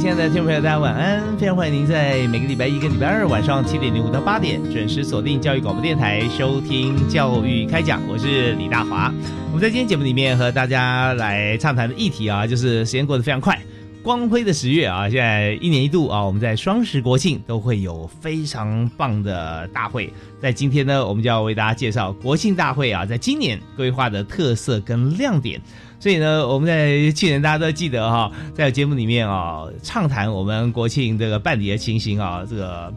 [0.00, 1.36] 亲爱的听众朋友，大家晚安！
[1.36, 9.12] 非常欢迎您在每个礼拜一跟礼拜二晚上七点零五到八点准时锁定教育广播电台收听《教育开讲》，我是李大华。
[9.48, 13.60] 我们在今天节目里面和大家来畅谈的议题啊，就是时间过得非常快，
[14.02, 20.10] 光辉的十月啊，现在一年一度啊，我们在双十国庆都会有非常棒的大会。
[20.40, 25.60] 在今天呢，我们就要为大家介绍国庆大会啊，在今年规划的特色跟亮点。
[26.00, 32.92] 所以呢，我们在去年大家都记得哈，在节目里面啊，畅谈我们国庆这个办理的情形啊，这个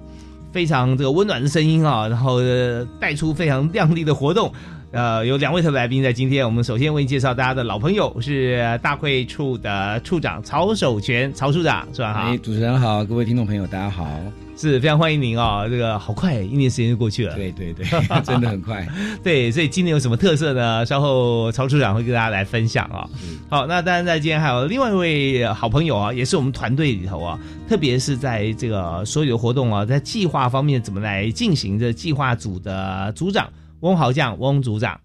[0.53, 2.39] 非常这个温暖的声音啊，然后
[3.01, 4.51] 带出非常亮丽的活动。
[4.91, 12.19] 呃，有两位特别来宾在今天，我们首先为你介绍大家的老朋友是大会处的处长曹守全，曹处长，是吧好。
[12.29, 14.07] 哎，主持人好，各位听众朋友大家好，
[14.69, 15.67] 是非常欢迎您哦。
[15.69, 17.35] 这个好快，一年时间就过去了。
[17.35, 17.85] 对对对，
[18.23, 18.87] 真的很快。
[19.21, 20.85] 对，所以今年有什么特色呢？
[20.85, 23.09] 稍后曹处长会跟大家来分享啊。
[23.49, 33.51] 好，那当然在今天还有另外一位好朋友啊，也是我们团队里头啊，特别是在这个所有的活动啊，在计划方面怎么来进行这计划组的组长。
[33.81, 34.97] 翁豪将，翁组长，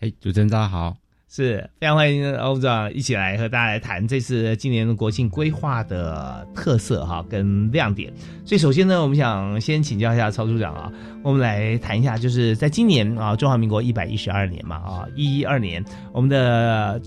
[0.00, 0.96] 哎，主持人大家好，
[1.34, 8.12] 是非常欢迎欧部长一起来和大家来谈这次今年的国庆规划的特色哈跟亮点。
[8.44, 10.92] 所以首先呢，我们想先请教一下曹处长啊，
[11.22, 17.00] 我们来谈一下，就是在今年啊，中华民国一百一十二年嘛啊，一一二年我们的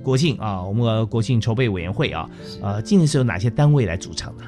[0.00, 2.30] 国庆啊，我们的国庆筹备委员会啊，
[2.62, 4.44] 呃，今年是由哪些单位来组成的？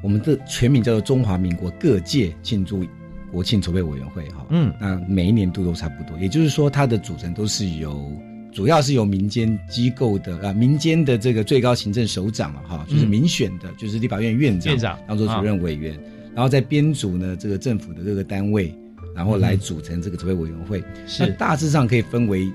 [0.00, 2.86] 我们的全名叫做中华民国各界庆祝。
[3.32, 8.08] 国庆筹备委员会哈，嗯，那每一年度都差不多，也就是说，它的组成都是由，
[8.54, 15.98] 主要是由民间机构的啊，民间的这个最高行政首长了哈，就是民选的，就是立法院院长，院长当做主任委员，
[16.32, 18.72] 然后再编组呢这个政府的各个单位，
[19.12, 20.84] 然后来组成这个筹备委员会。
[21.04, 21.26] 是。
[21.32, 22.48] 大致上可以分为，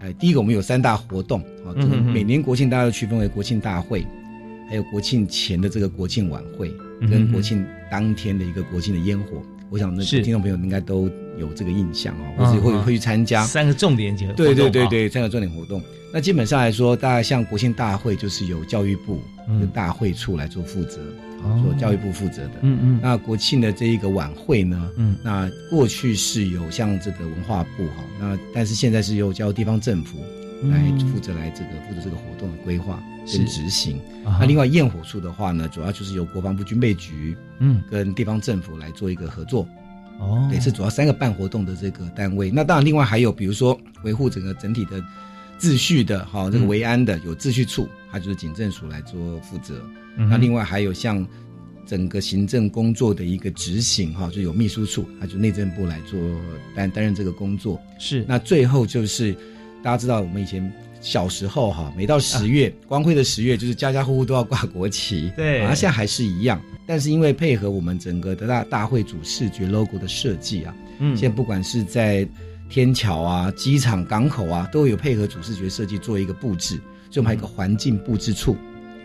[0.00, 4.06] 呃，第一个我们有三大活动啊，这个每年国庆大家都区分为国庆大会，
[4.68, 9.42] 还有国庆前的这个国庆晚会，跟国庆当天的一个国庆的烟火。
[9.70, 13.44] 我想，那听众朋友应该都有这个印象哦，或者会会去参加。
[13.44, 15.82] 三个重点节对对对对，三个重点活动。
[16.12, 21.00] 那基本上来说，大概像国庆大会，就是由教育部跟大会处来做负责，
[21.62, 22.54] 做教育部负责的。
[22.62, 23.00] 嗯嗯。
[23.02, 30.18] 那国庆的这一个晚会呢，嗯，那过去是有像这个文化部哈，那但是现在是由交地方政府
[30.70, 30.80] 来
[31.12, 34.00] 负责来这个负责这个活动的规划跟执行。
[34.24, 39.68] 那另外焰火处的话呢，主要就是由国防部军备局，嗯，跟地方政府来做一个合作，
[40.18, 42.50] 哦，对，是主要三个办活动的这个单位。
[42.50, 45.02] 那当然，另外还有比如说维护整个整体的
[45.60, 49.80] 秩序的，哈，这个维安的有秩序处，它就是警政署来做负责。
[50.16, 51.26] 那另外还有像
[51.86, 56.18] 整个行政工作的一个执行，哈，就有秘书处，它就内政部来做
[56.74, 57.80] 担担任这个工作。
[57.98, 59.34] 是，那最后就是
[59.82, 60.72] 大家知道我们以前。
[61.00, 65.32] 小时候哈，每到十月，光辉的十月，就是家家户户都要挂国旗。
[65.36, 66.60] 对，啊，现在还是一样。
[66.86, 72.26] 但是因为配合我们整个的大大会主视觉 logo 的设计啊，嗯，现在不管是在
[72.68, 76.74] 天桥啊、机场、港口啊，都有配合主视觉设计做一个布置，
[77.10, 78.56] 所以我们还有一个环境布置处。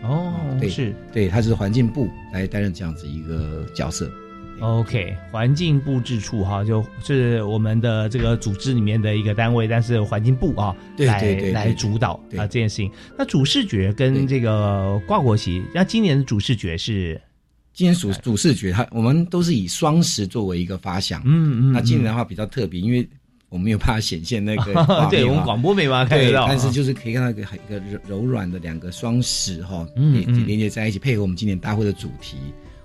[0.02, 4.10] 哦，对，是，对，它是环境部来担任这样子一个角色。
[4.62, 11.20] OK，环境布置处哈，就是我们的这个组织里面的一个单位，但是环境部啊，来
[11.52, 12.88] 来主导啊这件事情。
[13.18, 17.20] 那主视觉跟这个挂国旗，那今年的主视觉是，
[17.72, 21.20] 今年主主视觉，它我们都是以双十作为一个发想。
[21.24, 21.72] 嗯嗯。
[21.72, 23.04] 那今年的话比较特别，因为
[23.48, 32.36] 我们没有办法显现那个， 对我们广播没办法看得到，但是就是可以看到一个很一个柔柔软的两个双十哈，连连接在一起，配合我们今年大会的主题。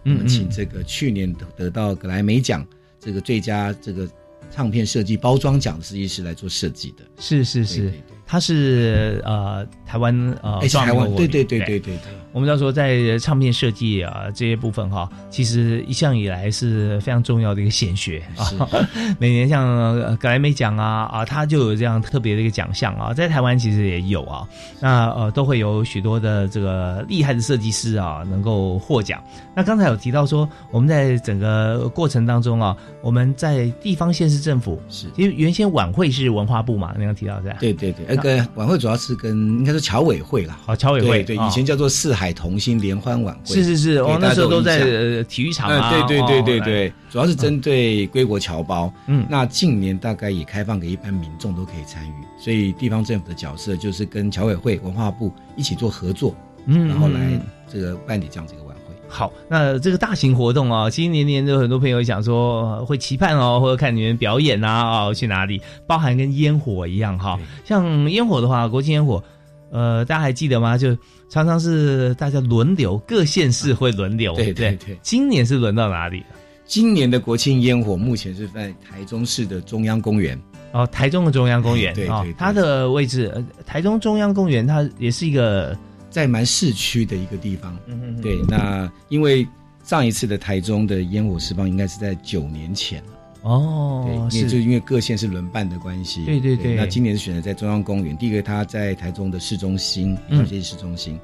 [0.07, 2.65] 我们请这个去年得到格莱美奖
[2.99, 4.09] 这个最佳这个
[4.49, 7.91] 唱片设计包装奖的设计师来做设计的，是是是，
[8.27, 10.13] 他是呃台湾
[10.43, 11.97] 呃台湾对对对对对对。
[12.33, 18.69] 我们知道说在唱片设计啊这些部分哈，其实一向以来是非常重要的一个显学啊。
[19.17, 24.47] 每年像格莱美奖啊啊，他就有这样特别的一个奖项啊，在台湾其实也有啊。
[24.79, 29.23] 那呃都会有许多的这个厉害的设计师啊能够获奖。
[29.55, 37.57] 那刚才有提到说我们在整个过程当中啊，我们在地方县市政府是因为原先晚会是文化部嘛，刚刚提到是吧？
[37.59, 42.27] 对对对，那个晚会主要是跟应该说侨委会了，好侨委会对，以前叫做四海。
[42.37, 48.93] 同心联欢晚会是是是，哦，那时候都在体育场啊，对对对对对，主要是针对归国侨胞。
[49.07, 56.35] 嗯，那近年大概也开放给一般民众都可以参与，所以地方政府的角色就是跟侨委会、文化部一起做合作，
[56.67, 58.66] 嗯，然后来这个办理这样这个晚会。
[59.07, 65.61] 好，那这个大型活动啊，其实年年都有很多朋友想说会期盼哦，或者看你们表演啊，哦，去哪里？
[65.85, 69.23] 包含跟烟火一样哈，像烟火的话，国庆烟火。
[69.69, 70.77] 呃，大家还记得吗？
[70.77, 70.97] 就
[71.29, 74.33] 常常是大家轮流，各县市会轮流。
[74.33, 76.23] 对对对，今年是轮到哪里？
[76.63, 80.39] 今年的国庆烟火目前是在台中市的中央公园。
[80.71, 81.93] 哦，台中的中央公园。
[81.93, 85.77] 对对，它的位置，台中中央公园，它也是一个
[86.17, 87.77] 在蛮市区的一个地方。
[87.85, 88.21] 嗯哼。
[88.23, 89.47] 对，那因为
[89.83, 93.11] 上一次的台中的烟火释放，应该是在九年前了。
[93.43, 96.73] 哦，对，就因为各县是轮办的关系，对对对。
[96.73, 101.19] 那今年是选择在中央公园，第一个它在台中的市中心，而且是市中心。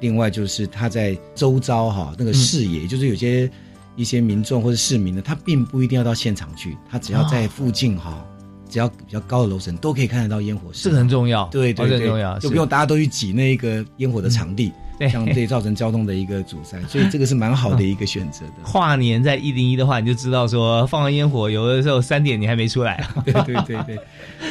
[0.00, 3.50] 另外就是它在周遭哈那个视野，就是有些
[3.96, 8.22] 一些民众或者市民呢，他并不一定要到现场去，他只要在附近哈，
[8.74, 14.72] 只要比较高的楼层都可以看得到烟火，这个很重要，对对对，很重要，就不用大家都去挤那个烟火的场地。
[14.98, 18.62] 这样对造成交通的一个阻塞，所以这个是蛮好的一个选择的。
[18.64, 23.04] 跨年在一零一的话，你就知道说放完烟火，有的时候三点你还没出来。
[23.24, 23.98] 对对对对，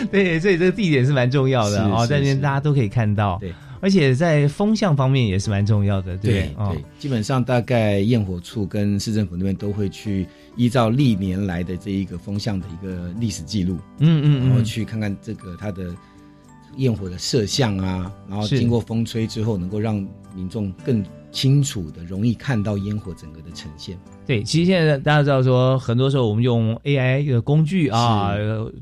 [0.12, 3.38] 对，所以这个地点是蛮重要的哦，在那边大家都可以看到。
[3.40, 6.18] 对，而且在风向方面也是蛮重要的。
[6.18, 10.26] 对对，基本上大概焰火处跟市政府那边都会去
[10.56, 15.94] 依照历年来的这一个风向的一个历史记录，嗯嗯，然后去看看这个它的。
[16.78, 19.96] 焰火的摄像啊，然后经过风吹之后，能够让
[20.36, 23.98] 民众更清楚的、容易看到烟火整个的呈现。
[24.26, 28.34] 对，其实现在大家知道说，很多时候我们用 AI 的工具啊，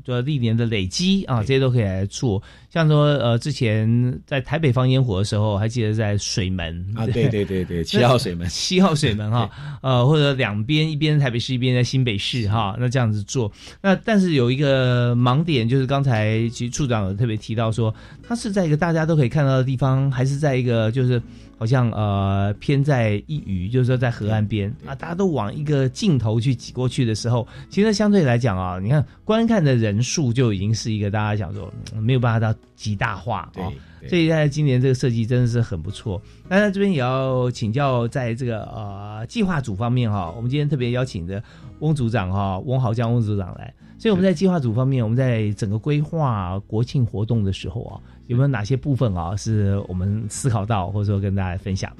[0.04, 2.40] 做历年的累积啊，这些都可以来做。
[2.70, 9.50] 像说呃，之前在台北放烟火的时候，还记得在水门啊，对对对对， 七号水门，七号水门哈，
[9.82, 13.50] 呃，或者两边一边台北市，一边在新北市哈，那这样子做。
[13.80, 21.20] 那但是有一个盲点，就是刚才其实处长有特别提到说，它是在一个大家都可以看到的地方，还是在一个就是。
[21.62, 33.70] 好像呃偏在一隅，就是说在河岸边啊，大家都往一个尽头去挤过去的时候，其实相对来讲啊，你看观看的人数就已经是一个大家想说没有办法到极大化啊。
[34.08, 36.20] 所以在今年这个设计真的是很不错。
[36.48, 41.40] 那在这边也要请教，在这个呃计划组方面哈，我们今天特别邀请的
[41.78, 43.72] 翁组长哈，翁豪江翁组长来。
[44.00, 48.00] 所以我们在计划组方面，我们在整个规划国庆活动的时候啊。
[48.26, 51.94] 有没有哪些部分啊，是我们思考到，或者说跟大家分享？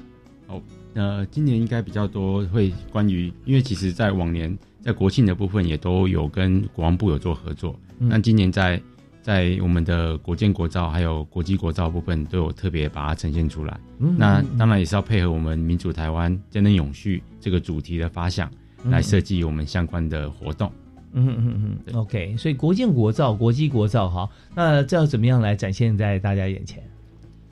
[0.47, 0.61] 哦，
[0.93, 8.81] 呃，今年应该比较多会关于，因为其实在往年在国庆的部分也都有跟国防部有做合作，那今年在
[9.21, 13.79] 在我们的国建国造还有国际国造部分都有特别把它呈现出来。
[13.97, 18.51] 那当然也是要配合我们民主台湾真能永续这个主题的发想
[18.85, 20.69] 来设计我们相关的活动。
[20.69, 20.82] 嗯
[21.13, 26.83] 嗯嗯嗯，OK，所以国建国造、国际国造哈，那这要怎么样来展现在大家眼前？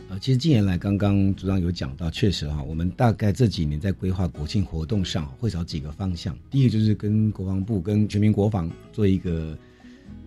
[0.09, 6.37] 呃，其实近年来，刚刚组长有讲到，确实哈，我们大概这几年在规划国庆活动上会找几个方向。
[6.49, 9.57] 第一个就是跟国防部、跟全民国防做一个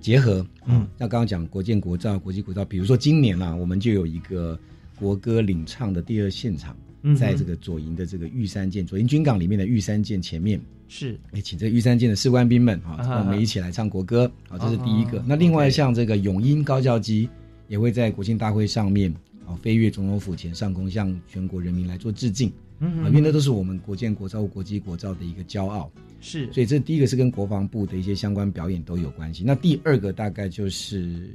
[0.01, 0.47] 结合。
[0.67, 4.59] 嗯，那刚刚讲国建国造、国际国造，比如说今年啊，我们就有一个
[4.99, 6.75] 国歌领唱的第二现场。
[7.17, 15.23] 在这个左营的这个玉山舰，左营军港里面的玉山舰前面，是哎，请这玉山舰的士官兵们啊，我们一起来唱国歌，好，这是第一个。
[15.27, 17.29] 那另外像这个永音高教机
[17.69, 19.13] 也会在国庆大会上面
[19.47, 22.51] 啊，飞越总统府前上空，向全国人民来做致敬。
[22.79, 25.91] 嗯，因为那都是我们国建国造、国际国造的一个骄傲。
[26.21, 29.45] 是，所以这第一个是跟国防部的一些相关表演都有关系。
[29.45, 31.29] 那第二个大概就是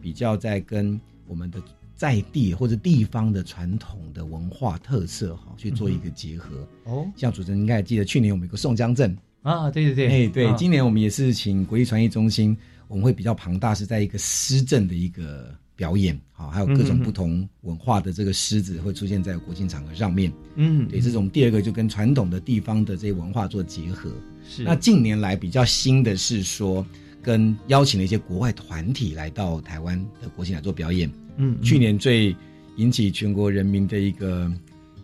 [0.00, 1.60] 比较在跟我们的。
[1.96, 6.68] 在地或者地方的传统的文化特色，哈，去做一个结合。
[6.84, 20.30] 哦，像主持人应该还记得，去年我们有个宋江镇啊，对对对，哎对，今年我们也是请国际传艺中心，我们会比较庞大，是在一个诗镇的一个表演，好，还有各种不同文化的这个狮子会出现在国庆场合上面。
[20.56, 24.10] 嗯，对，这种第二个就跟传统的地方的这些文化做结合。
[24.46, 26.86] 是，那近年来比较新的是说。
[27.22, 31.10] 跟邀请了一些国外团体来到台湾的国庆来做表演。
[31.36, 32.34] 嗯，去年最
[32.76, 34.50] 引起全国人民的一个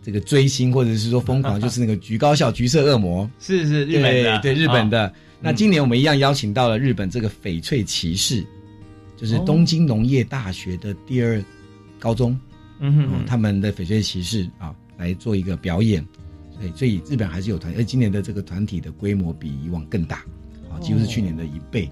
[0.01, 5.13] 这个追星或者是说疯狂， 就是那个橘高校橘色恶魔，是是日本的，对日本的。
[5.39, 8.45] 那今年我们一样邀请到了日本这个翡翠骑士，
[9.17, 11.43] 就是东京农业大学的第二
[11.99, 12.39] 高中，
[12.79, 16.05] 嗯哼，他们的翡翠骑士啊来做一个表演。
[16.61, 20.23] 对，所以日本还是有团，而今年的这个团体的规模比以往更大，
[20.69, 21.89] 啊，几乎是去年的一倍。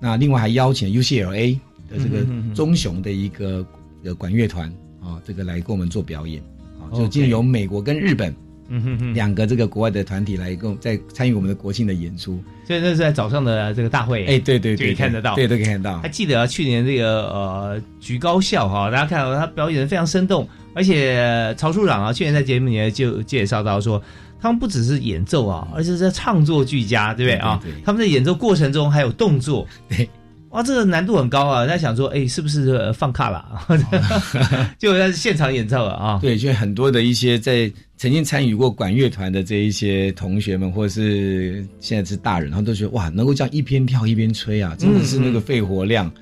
[0.00, 1.56] 那另外还邀请 UCLA
[1.90, 3.66] 的这个棕熊的一个
[4.04, 6.42] 呃管乐团啊，这个来给我们做表演
[6.78, 8.34] 啊，就今年有美国跟日本，
[8.68, 12.42] 嗯哼哼，两个这个国外的团体来跟在参与我们的国庆的演出。
[12.66, 15.98] 所以那是在早上的这个大会，哎，对对，可以看得到，对，都可以看到。
[16.00, 24.02] 还记得去年这个呃橘高校哈，大家看到他表演的非常生动，而且曹处长啊，去年在节目里面就介绍到说。
[24.42, 27.62] 他们不只是演奏啊，而且在唱作俱佳，对不对啊？
[27.84, 30.08] 他们在演奏过程中还有动作，对，
[30.50, 31.64] 哇，这个难度很高啊！
[31.64, 33.44] 在想说，哎，是不是放卡了？
[34.78, 36.18] 就在现场演奏了啊？
[36.20, 46.12] 对，就很多的一些在曾经参与过管乐团的这一些同学们，或者是现在是大人，他们都觉得哇，能够这样一边跳一边吹啊，真的是那个肺活量。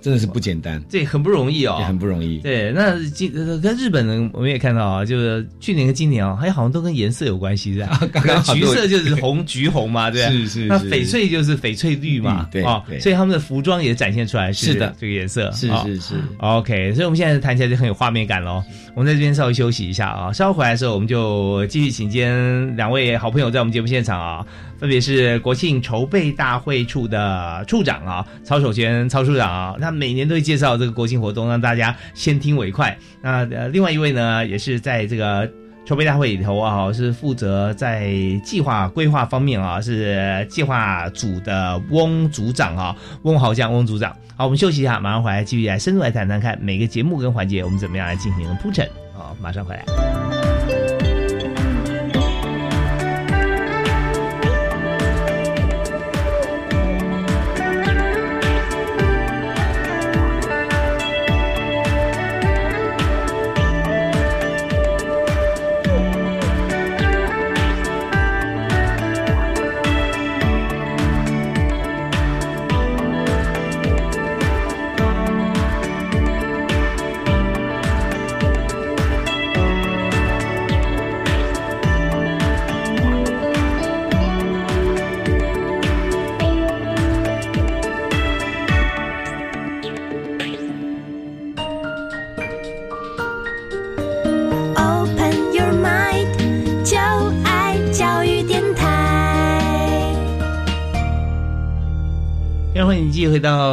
[0.00, 2.38] 真的是不简单，这很不容易哦，也很不容易。
[2.38, 8.00] 对，那今跟日本人，我们也看到啊，就是去年跟今年啊，还好像都跟颜色有关系，是吧？
[8.12, 10.66] 刚刚橘色就是红橘红嘛，对是是。
[10.66, 16.14] 那翡翠就是翡翠绿嘛，对啊，所以他们的服装也展现出来是的这个颜色，是是是。
[16.38, 18.62] OK，所以我们现在谈起来就很有画面感喽。
[18.94, 24.44] 我们在这边稍微休息一下啊，稍后回来的时候，我们就继续请今天两位好朋友在我们节目现场啊。
[24.78, 32.96] 分别是国庆筹备大会处的处长啊，曹守全曹处长啊，他每年都会介绍这个国庆活动，让大家先听为快。
[33.20, 35.46] 那呃，另外一位呢，也是在这个
[35.90, 38.12] 筹备大会里头啊，是负责在
[38.44, 44.16] 计划规划方面啊，是计划组的翁组长啊，翁豪将翁组长。
[44.36, 48.86] 好，我们休息一下，马上回来继续来深入来谈谈看每个节目跟环节我们怎么样来进行铺陈
[49.18, 50.39] 啊，马上回来。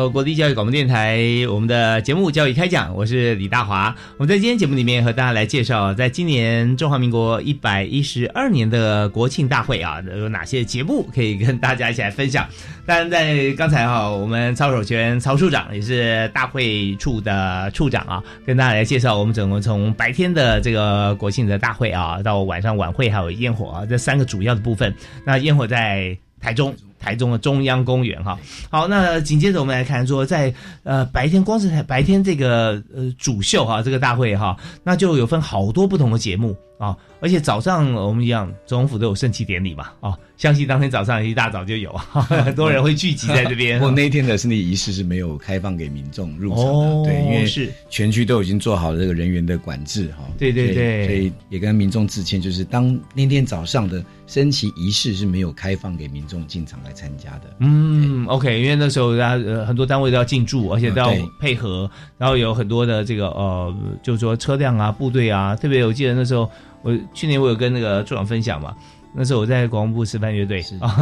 [0.09, 3.93] 国立教育广播电台，我们的节目教育开讲，我是李大华。
[4.17, 12.47] 我们在今天节目里面和大家来介绍，在今年中华民国一百一十二年的国庆大会啊，有哪些节目可以跟大家一起来分享？
[12.85, 24.93] 当然，在刚才哈，我们曹守全曹处长也是大会处的处长啊，跟大家来介绍我们整个从白天的这个国庆的大会啊，到晚上晚会还有烟火啊，这三个主要的部分。
[25.25, 26.73] 那烟火在台中。
[27.00, 28.38] 台中的中央公园哈，
[28.70, 40.17] 好，那紧接着我们来看说，在呃白天光是白天这个呃主秀哈，这个大会哈，那就有分好多不同的节目啊，而且早上我们一样总统府都有升旗典礼嘛哦。
[40.38, 43.79] 相信当天早上一大早就有， 很多人会聚集在这边。
[43.81, 50.19] 不过那天的升旗仪式是没有开放给民众入场的，对，因为是全区都已经做好了这个人员的管制哈。
[50.38, 57.55] 对对对，所以也跟民众致歉，就是当那天早上的升旗仪式是没有开放给民众进场来参加的。
[57.62, 66.47] 嗯，OK，因为那时候大家呃很多单位都要进驻，而且都要配合，然后有很多的这个呃，就是说车辆啊、部队啊，特别我记得那时候
[66.81, 68.75] 我去年我有跟那个处长分享嘛。
[69.19, 70.95] 那时候我在广播部示范乐队啊，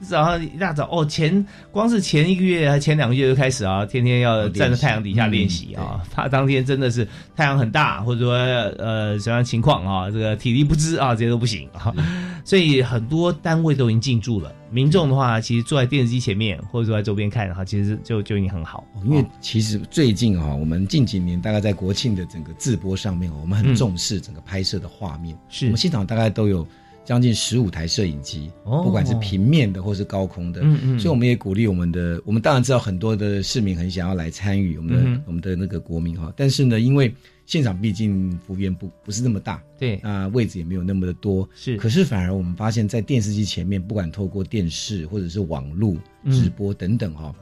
[0.00, 8.32] 早上一大早哦，前光是前一个月还前两个月就开始啊，天天要站在太阳底下练习啊，怕当天真的是太阳很大，或者说
[8.78, 11.94] 呃什么样情况啊，这个体力不支啊，这些都不行啊，
[12.42, 14.50] 所以很多单位都已经进驻了。
[14.70, 18.82] 民众的话，其实坐在电视机前面或者坐在周边看哈，其实就就已经很好。
[19.04, 25.36] 因为其实最近啊，我们近几年大概在国庆的整个直播上面，我们很重视整个拍摄的画面。
[25.50, 26.66] 是我们现场大概都有。
[27.06, 37.14] 将近十五台摄影机，不管是平面的或是高空的，嗯嗯，所以我们也鼓励我们的，我们当然知道很多的市民很想要来参与我们的我们的那个国民哈，但是呢，因为
[37.46, 45.96] 现场毕竟幅员不不是那么大，对，啊，位置也没有那么的多，是，可是反而我们发现，在电视机前面，不管透过电视或者是网络
[46.28, 47.32] 直播等等哈，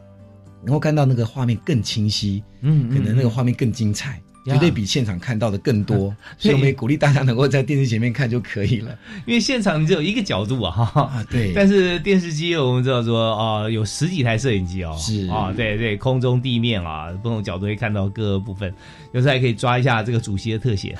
[0.62, 4.20] 能够看到那个画面更清晰，嗯，可能那个画面更精彩。
[4.44, 8.96] 绝对比现场看到的更多，所以我们也鼓励大家能够在电视前面看就可以了。
[9.24, 11.52] 因为现场只有一个角度啊，哈，对。
[11.54, 18.70] 但是电视机我们知道说啊，有十几台摄影机哦，是啊，对对，空中地面啊，不同角度会看到各个部分，
[19.12, 20.94] 有时候还可以抓一下这个主席的特写。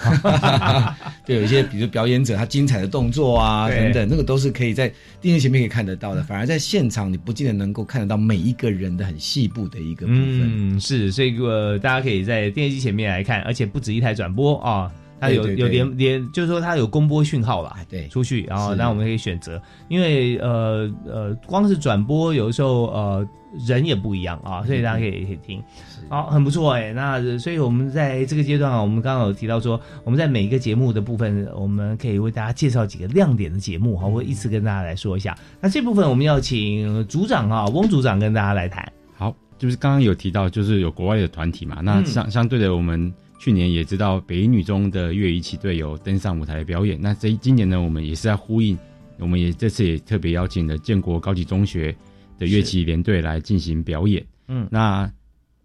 [1.26, 6.22] 对，有一些比如表演者他精彩的动作啊等等，那个都是可以在电视前面可以看得到的。
[6.22, 10.74] 反而在现场你不见得能够看得到每一个人的很细部的一个部分。
[10.76, 13.33] 嗯，是，所以呃大家可以在电视机前面来看。
[13.42, 23.28] 而且不止一台转播啊，它有有连连，就是说它有公播讯号了，对，出去，然后那我们可以选择，因为呃呃，光是转播有的时候呃
[23.66, 25.62] 人也不一样啊，所以大家可以可以听，
[26.08, 26.92] 好，很不错哎。
[26.92, 35.36] 那所以我们在这个阶段啊，我们刚刚有提到说，我们在每一个节目的部分，我们可以为大家介绍几个亮点的节目哈，我会依次跟大家来说一下。
[35.60, 38.92] 那这部分我们要请组长啊，翁组长跟大家来谈。
[39.16, 43.14] 好，就是刚刚有提到，就是有国外的团体嘛，那相相对的我们。
[43.44, 48.74] 去年也知道北一女中的乐仪旗队有登上舞台表演，那这今年呢，我们也是在呼应，
[49.18, 51.94] 我们也这次也特别邀请了建国高级中学
[52.38, 54.24] 的乐器联队来进行表演。
[54.48, 55.12] 嗯，那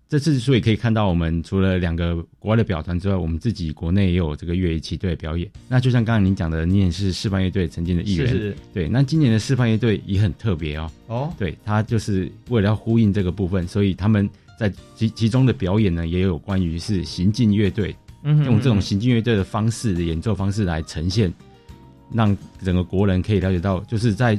[0.09, 5.50] 这次所以可以看到，我们除了两个国外的表团之外，我们自己国内也有这个乐仪旗队表演。
[5.69, 8.89] 那就像刚刚您讲的，你也是示范乐队曾经的艺人，对。
[8.89, 10.91] 那今年的示范乐队也很特别哦。
[11.07, 14.29] 哦，对，他就是为了要呼应这个部分，所以他们。
[14.60, 21.34] 在其其中的表演呢，也有关于是行进乐队，用这种行进乐队的方式的演奏方式来呈现，
[22.12, 24.38] 让整个国人可以了解到，就是在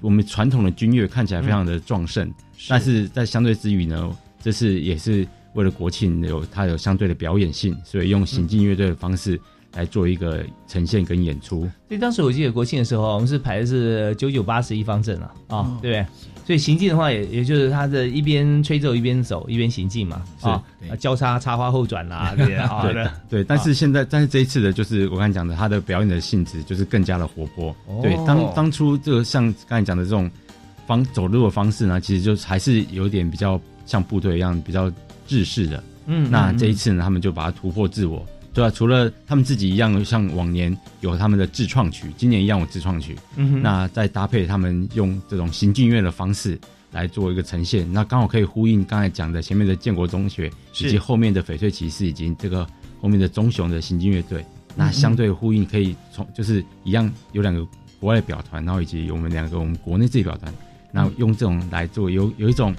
[0.00, 2.28] 我们传统的军乐看起来非常的壮盛，
[2.68, 4.10] 但是在相对之余呢，
[4.42, 9.40] 这是也是为了国庆有它有相对的表演性，所以用行进乐队的方式
[9.74, 11.60] 来做一个呈现跟演出。
[11.86, 16.06] 所以当时我记得国庆的时候，我们是排的是九九八十一方阵啊，啊，对不对？
[16.48, 20.64] 所以行进的话，也也就是他的一边吹奏一边走，一边行进嘛，啊，
[20.98, 22.46] 交叉插花后转 啦，对
[22.94, 23.44] 对对。
[23.44, 27.76] 但是现在，但是这一次的，就是我刚才讲的，他的表演的性质就是更加的活泼。
[28.00, 30.30] 对，当当初这个像刚才讲的这种
[30.86, 34.90] 方走路的方式呢，其实就还是有点比较像部队一样，比较
[35.26, 35.84] 制式的。
[36.06, 38.24] 嗯，那这一次呢，他们就把它突破自我。
[38.54, 43.16] 对啊，除了他们自己一样，像往年有他们的自创曲，今年一样有自创曲。
[43.36, 46.58] 嗯哼，那再搭配他们用这种行进乐的方式
[46.90, 52.66] 来做一个呈现，那刚好可以呼应刚才讲的前面的建国中学，以及后面的翡翠骑士，以及这个
[53.00, 54.44] 后面的棕熊的行进乐队。
[54.74, 57.64] 那相对呼应，可以从就是一样有两个
[58.00, 60.52] 国外表团，然后以及我们两个我们国内自己表团，
[60.90, 62.74] 那用这种来做，有有一种。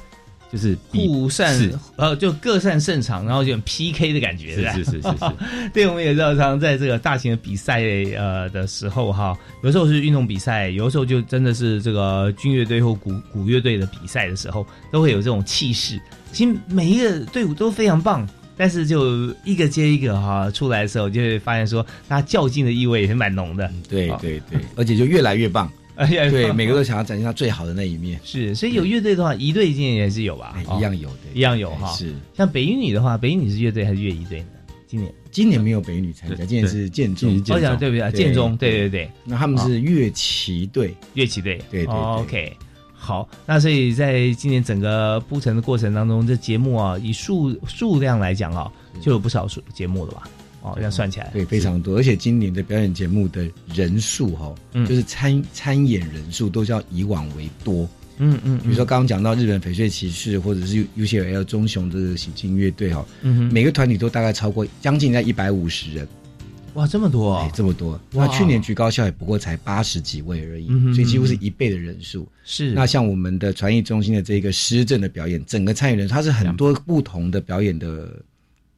[0.52, 1.56] 就是互善，
[1.96, 5.10] 呃，就各擅擅长，然后就 PK 的感觉，是是是是。
[5.72, 7.82] 对，我们也知道，常在这个大型的比赛
[8.18, 16.00] 呃的时候哈，有时候是运动比赛，有的时候就真的是这个军乐队或鼓鼓乐队的比赛的时候，都会有这种气势。
[16.32, 23.72] 其实每一个队伍都非常棒，但是就一个接一个哈出来的时候，就会发现说，他较劲的意味也是蛮浓的。
[23.88, 25.72] 对对对，而且就越来越棒。
[26.08, 28.20] 对， 每个都想要展现他最好的那一面。
[28.24, 30.56] 是，所以有乐队的话，一队今年也是有吧？
[30.78, 31.92] 一样有的，一样有哈。
[31.94, 34.48] 是，像北一女的话，北一女是乐队还是乐一队呢？
[34.88, 37.44] 今年今年没有北一女参加，今年是建中。
[37.50, 38.12] 我讲对不对？
[38.12, 39.12] 建中，对对对。
[39.24, 41.62] 那他们是乐旗队，乐旗队。
[41.70, 41.94] 对对。
[41.94, 42.58] OK，
[42.94, 43.30] 好。
[43.46, 50.24] 那所以在今年整个铺陈的过程当中，这节目啊，以数数量来讲啊，就有不少数节目了吧？
[50.62, 57.88] 哦，要算起来，对，非常多，而且今年的表演节目的人数哈，就是参参演人数都较以往为多。
[58.18, 66.06] 嗯嗯，比如说刚刚讲到日本翡翠骑士或者是 UCL 中雄的喜庆乐队哈，嗯每个团体都大概超过将近在一百五十人。
[66.74, 68.00] 哇，这么多，哎，这么多。
[68.12, 72.28] 那去年局高校也不过才八十几位而已，所以几乎是一倍的人数。
[72.44, 72.74] 是。
[72.74, 78.22] 那像我们的传艺中心的这个施政的表演，整个参与人数它是很多不同的表演的。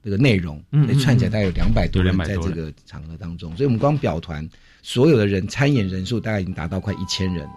[0.04, 4.48] 这个内容，嗯，串起来大概有两百多人在这个场合当中，所以我们光表团
[4.82, 7.52] 所有的人参演人数大概已经达到快一千人了。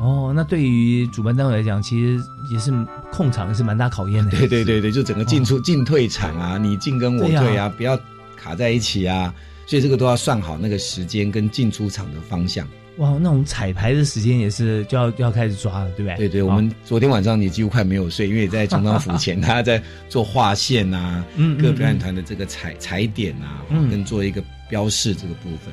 [0.00, 2.72] 哦，那对于主办单位来讲，其实也是
[3.10, 4.30] 控场是蛮大考验的。
[4.30, 7.98] 对对对对，就整个进出进退场啊，你进跟我退啊，不要
[8.36, 9.34] 卡在一起啊，
[9.66, 12.64] 所以这个都要算好那个时间跟进出场的方向。
[12.98, 16.16] 哇，那种彩排的时间也是就要就要开始抓了，对不对？
[16.16, 21.24] 对对，我们昨天晚上你几乎快没有睡，因为在中央府前， 他在做划线啊，
[21.60, 25.72] 各表演团的这个踩踩点啊，跟做一个标示这个部分。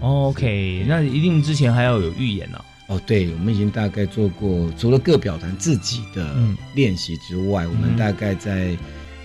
[0.00, 2.64] OK，那一定之前还要有预演呢。
[2.86, 6.34] 哦，对，我们已经大概做过，除了各表团自己的
[6.74, 8.76] 练习之外，我们大概在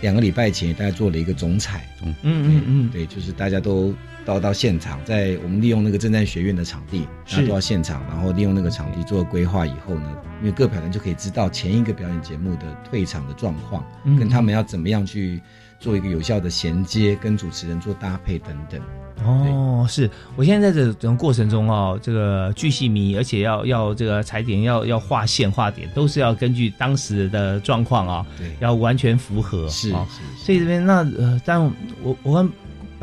[0.02, 1.88] 两个礼拜前大概做了一个总彩。
[2.02, 3.94] 嗯嗯嗯，对，就是大家都
[4.26, 13.86] 到到现场，在我们利用那个正战学院的场地，然后到现场，然后利用那个场地做规划以后呢，因为各表人就可以知道前一个表演节目的退场的状况，
[14.18, 15.42] 跟他们要怎么样去
[15.80, 18.82] 做一个有效的衔接，跟主持人做搭配等等。
[19.24, 29.96] 哦，是我现在在这整个过程中哦，这个巨细迷，而且要要这个踩点，要要画线画点，都是要根据当时的状况啊，对，要完全符合是是。
[30.38, 31.64] 所以这边那呃，但
[32.02, 32.50] 我我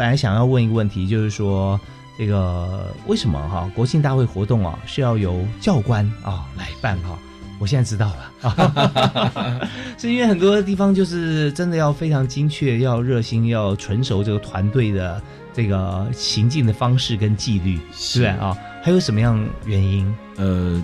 [0.01, 1.79] 本来想要问一个问题，就是说
[2.17, 7.19] 这个为什么哈国庆大会活动啊是要由教官啊来办哈？
[7.59, 9.69] 我现在知道了，
[10.01, 15.21] 是因为很多地方就是真的要非常精确，要热心，要纯熟这个团队的。
[15.53, 20.15] 这个行进的方式跟纪律，是啊，还有什么样原因？
[20.37, 20.83] 呃，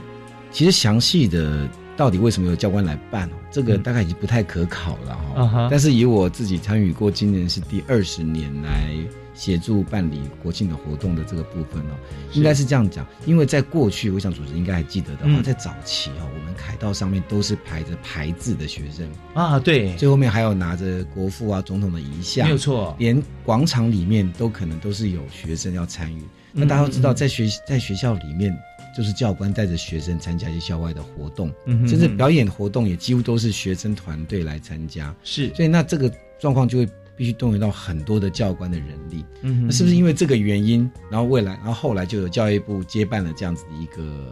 [0.50, 5.68] 其实详细的到底为什么有教官来办，这个大概已经不太可考了哈。
[5.70, 8.94] 但是以我自己参与过，今年是第二十年来。
[9.36, 11.94] 协助办理国庆的活动的这个部分哦，
[12.32, 19.06] 应该是这样讲，因为在过去，我想主持人应该还记得的话，在早期哦，我们凯道上面都是排着排字的学生。
[19.34, 26.22] 啊，对，最后面还有拿着国父啊、总统的遗像，没有错，连广场里面都可能都是有学生要参与。
[26.50, 28.50] 那大家都知道，在学在学校里面，
[28.96, 31.52] 就是教官带着学生参加一些校外的活动，
[31.86, 36.88] 甚至表演活动也几乎都是学生团队来参加，是，所以那这个状况就会。
[37.18, 44.30] 必须动用到很多的教官的人力，嗯，那是不是因为这个原因，然后未来，然后后来就有教育部接办了这样子的一个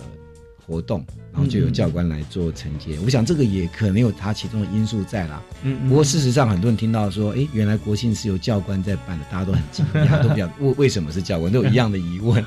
[0.67, 2.99] 活动，然后就有教官来做承接。
[3.03, 5.43] 我想这个也可能有他其中的因素在啦。
[5.63, 12.45] 嗯，不过事实上，很多人听到说，哎，原来国庆是由教官在办的，大家都很惊讶，都比较 为为什么是教官，都有一样的疑问。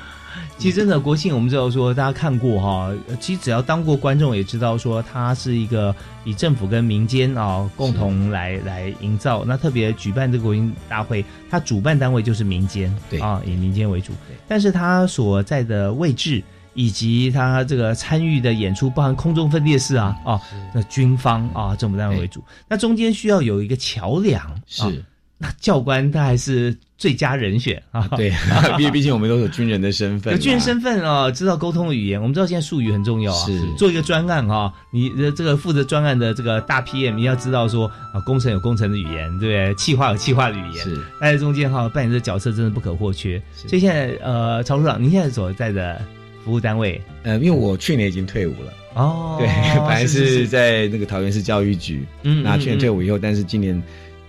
[0.58, 5.94] 其实真的国庆，我们知道说大家看过哈，其实只要当过观众也知道说，它是一个
[6.24, 9.44] 以政府跟民间啊共同来来营造。
[9.46, 14.12] 那特别举办这个国庆大会，它主办单位就是民间，对啊，以民间为主。
[14.48, 16.42] 但是它所在的位置
[16.74, 20.40] 以及它这个参与的演出，包含空中分列式啊啊，
[20.74, 25.04] 那军方啊政府单位为主，那中间需要有一个桥梁是。
[25.40, 28.08] 那教官他还是最佳人选啊！
[28.16, 28.32] 对，
[28.76, 32.20] 因为毕竟我们都有军人的身份，有军人身份啊，知道沟通的语言。
[32.20, 33.46] 我们知道现在术语很重要啊。
[33.46, 39.74] 是做一个专案哈，你的这个负责专案的这个大 PM，你要知道说啊，工程有工程的语言，对不对？
[39.76, 40.84] 企划有企划的语言。
[40.84, 43.40] 是在中间哈，扮演这角色真的不可或缺。
[43.54, 46.02] 所以现在呃，曹处长，您现在所在的
[46.44, 53.80] 服务单位，呃，因为我去年已经退伍了哦，对，本来是在那个桃园市教育局，嗯，那去年退伍以后，但是今年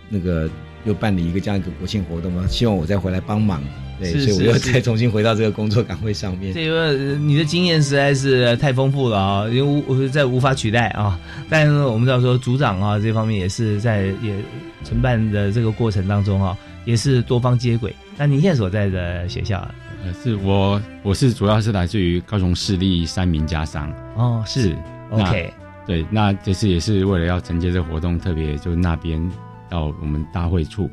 [0.07, 0.47] 那个。
[0.85, 3.61] 又办理一个这样一个国庆活动嘛，希望我再回来帮忙，
[3.99, 6.53] 对，所以我又再重新回到这个工作岗位上面。
[6.53, 11.19] 这个你的经验实在是太丰富了啊，因为无在无法取代啊。
[11.49, 14.33] 但是我们知道说组长啊这方面也是在也
[14.85, 17.93] 承办的这个过程当中啊，也是多方接轨。
[18.17, 19.59] 那您现在所在的学校，
[20.05, 24.73] 呃，是我我是主要是来自于高雄市立三民家商哦，是
[25.09, 25.53] OK，
[25.85, 29.29] 对，那这次也是为了要承接这个活动，特别就是那边。
[29.69, 30.89] 到我们大会处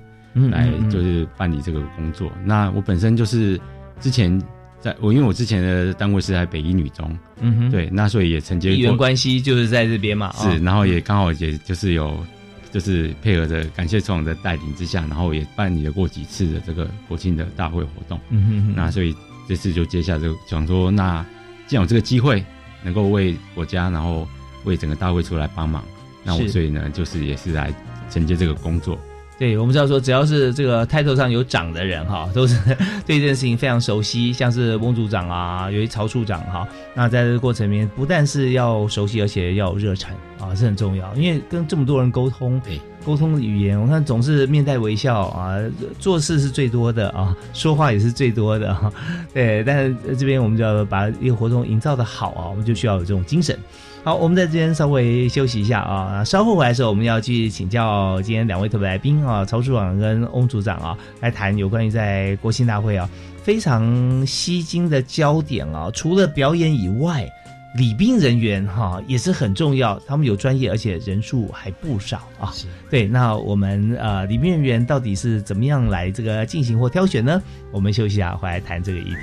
[0.50, 2.30] 来，就是办理这个工作。
[2.44, 3.58] 那我本身就是
[4.00, 4.40] 之前
[4.80, 8.74] 在我，因为我之前的单位是在北一女中，嗯哼，对，那所以也承接。
[8.74, 12.22] 议员关系就是在这边嘛，是，然后也刚好也就是有，
[12.70, 18.20] 就是配合着感谢总统的带领之下，然后也办理了过几次的这个国庆的大会活动。
[18.28, 19.16] 嗯哼，那所以
[19.48, 21.24] 这次就接下就想说，那
[21.66, 22.44] 既然有这个机会，
[22.84, 24.28] 能够为国家，然后
[24.64, 25.82] 为整个大会出来帮忙，
[26.22, 27.72] 那我所以呢，就是也是来。
[28.10, 28.98] 承接这个工作，
[29.38, 32.58] 对我们知道说，只要是这个 title 上有长的人哈，都是
[33.06, 34.32] 对这件事情非常熟悉。
[34.32, 41.14] 像是翁组长啊，有一曹处长哈，那在这个过程里面，不但是要熟悉，而且要有热忱啊，是很重要。
[41.14, 45.58] 因为跟这么多人沟通，对沟通的语言，我看总是面带微笑啊，
[45.98, 48.90] 做事是最多的啊，说话也是最多的哈。
[49.34, 53.58] 对，但是这边我们就要把一个活动营造的好啊，我们就需要有这种精神。
[54.06, 63.10] 好，我们在这边稍微休息一下啊，稍后回来的时候，我们要继续请教今天两位特别来宾啊，曹处长跟翁组长啊，来谈有关于在国庆大会啊
[63.42, 67.28] 非常吸睛的焦点啊，除了表演以外，
[67.76, 72.54] 礼宾人员哈也是很重要，他们有专业，而且人数还不少啊。
[72.88, 77.42] 对，那我们呃礼宾人员到底是怎么样来这个进行或挑选呢？
[77.72, 79.16] 我们休息一下，回来谈这个议题。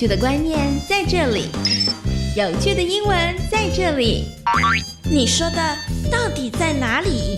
[0.00, 1.50] 趣的观念在这里，
[2.34, 4.24] 有趣的英文在这里。
[5.10, 5.76] 你说的
[6.10, 7.36] 到底在哪里？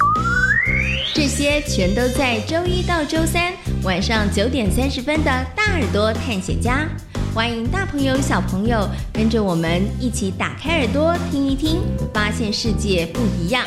[1.13, 6.89] 这些全都在周一到周三晚上九点三十分的《大耳朵探险家》，
[7.35, 11.81] 欢迎大朋友小朋友跟着我们一起打开耳朵听一听，
[12.15, 13.67] 发现世界不一样。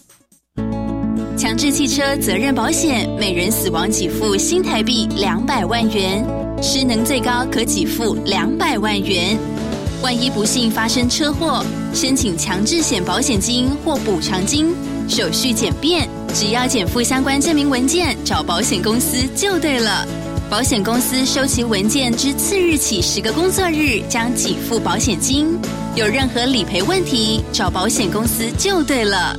[1.51, 6.25] 强制汽车责任保险，每人死亡给付新台币两百万元，
[6.63, 9.37] 失能最高可给付两百万元。
[10.01, 11.61] 万一不幸发生车祸，
[11.93, 14.73] 申请强制险保险金或补偿金，
[15.09, 20.07] 手续简便，只要减负相关证明文件，找保险公司就对了。
[20.49, 25.59] 保险公司收齐文件之次日起十个工作日将给付保险金。
[25.95, 29.37] 有任何理赔问题，找保险公司就对了。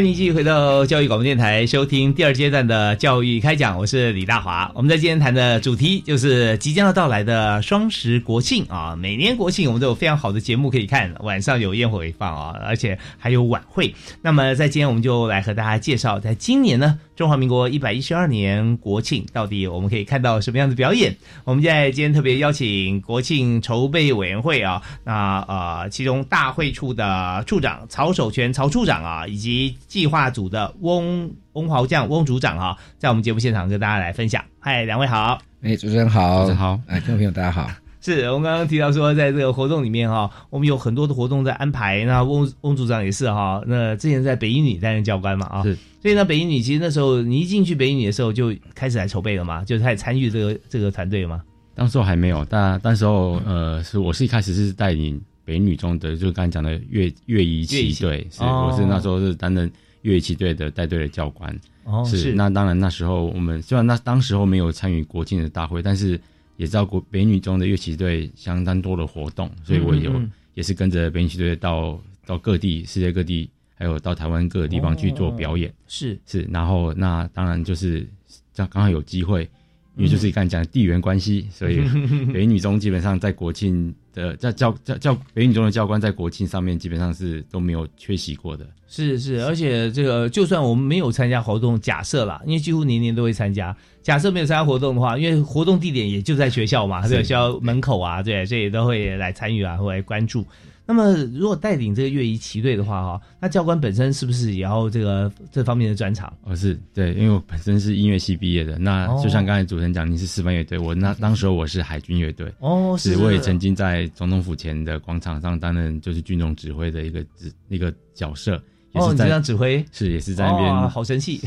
[0.00, 4.72] 欢迎继续回到教育广播电台，收听第二阶段的教育开讲，我是李大华。
[4.74, 8.96] 我们在今天谈的主题就是即将要到来的双十国庆啊！
[8.96, 13.94] 每年国庆我们都有非常好的节目可以看，晚上有烟火放啊，而且还有晚会。
[14.22, 16.98] 那么在今天我们就来和大家介绍，在今年呢。
[17.20, 21.14] 中华民国一百一十二年国庆，到底我们可以看到什么样的表演？
[21.44, 34.42] 我们在今天特别邀请国庆筹备委员会啊，那呃，其中大会处的处长曹守全曹处长啊，以及计划组的翁翁豪将翁组长啊，在我们节目现场跟大家来分享。
[34.58, 35.38] 嗨，两位好！
[35.60, 36.80] 哎，主持人好，主持人好！
[36.86, 37.70] 哎，听众朋友大家好。
[38.02, 42.02] 是我们刚刚提到说，在这个活动里面哈，我们有很多的活动在安排。
[42.04, 45.76] 那翁翁组长也是哈，那之前在北英女担任教官嘛啊，是。
[46.00, 51.42] 所以呢，北英女其实那时候你一进去北英女的时候就开始来筹备了嘛，就开始参与这个这个团队嘛。
[51.74, 61.54] 当时候还没有，但那时候呃，是我是一开始是带领北一女中的，就是刚才讲的乐乐仪旗队，是我是那时候是担任乐仪旗队的带队的教官。
[61.84, 62.32] 哦，是。
[62.32, 66.18] 那当然那时候我们虽然那当时候没有参与国庆的大会，但是。
[66.60, 70.20] 也知道国北女中的乐器队相当多的活动，所以我有
[70.52, 75.72] 也是跟着北女队到到各地世界各地，还有到台湾各个地方去做表演。
[75.86, 78.06] 是是，然后那当然就是
[78.52, 79.48] 这样刚好有机会，
[79.96, 81.80] 因为就是刚才讲地缘关系，所以
[82.30, 88.66] 北女中基本上在国庆的在教教教北影中的教官在国庆上面基本上是都没有缺席过的。
[88.86, 93.76] 是是，而且这个就算我们没有参加活动，假设啦，因为几乎年年都会参加。
[94.02, 100.44] 假设没有参加活动的话，因为活动地点也就在学校嘛，对学校门口啊，对，所以都会来参与啊，会来关注。
[100.90, 106.36] 那么，如果带领这个乐仪旗队的话，哈，那教官本身是不是也要这个这方面的专长？
[106.42, 108.76] 哦，是对，因为我本身是音乐系毕业的。
[108.76, 112.52] 那就像刚才主持人讲，你是示范乐队，我那当时候我是海军乐队。
[112.58, 118.60] 哦，是，我也曾经在总统府前的广场上担任就是军种指挥的一个指一个角色。
[118.94, 121.40] 哦，你这样指挥是也是在那边，好神气！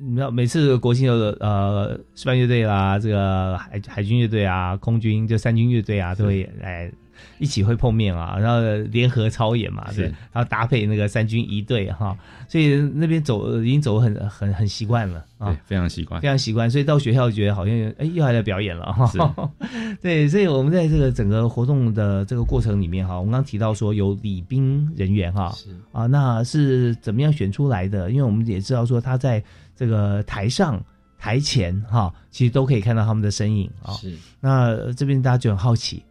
[0.00, 6.90] 你知道每次国庆有呃示范乐队啦，这个海海军乐队啊，空军就三军乐队啊，都会来。
[7.38, 12.16] 一起会碰面啊，然后联合操演嘛，对，然后搭配那个三军一队哈，
[12.48, 19.50] 所以那边走已经走很很很习惯了啊，非常习惯，非常习惯，所以到学校觉得好像哎又还在表演了哈，
[20.00, 25.70] 对，所以我们在这个整个活动的这个过程里面哈，我们刚提到说有礼宾人员哈，是。
[25.92, 28.10] 啊，那是怎么样选出来的？
[28.10, 29.42] 因为我们也知道说他在
[29.76, 30.82] 这个台上
[31.18, 36.02] 台前哈，其实都可以看到他们的身影啊，是，那这边大家就很好奇。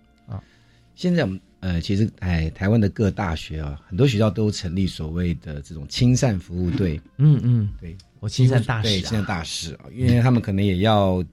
[0.95, 6.99] 现在我们呃，其实哎，台湾的各大学啊，很多学校都成立所谓的这种亲善服务队。
[7.17, 11.23] 嗯嗯，对，我亲善大使，对，亲善大使啊，因为他们可能也要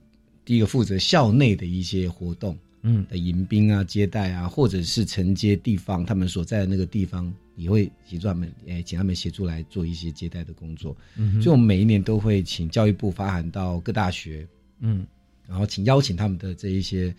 [0.45, 10.97] 第一个负责校内的一些活动，嗯，的迎宾啊、接待啊，或者是承接地方他们所在的那个地方，也会协助他们，哎，请他们协助来做一些接待的工作。
[11.17, 14.47] 嗯，所以我们每一年都会请教育部发函到各大学，
[14.79, 15.05] 嗯，
[15.49, 17.13] 然后请邀请他们的这一些。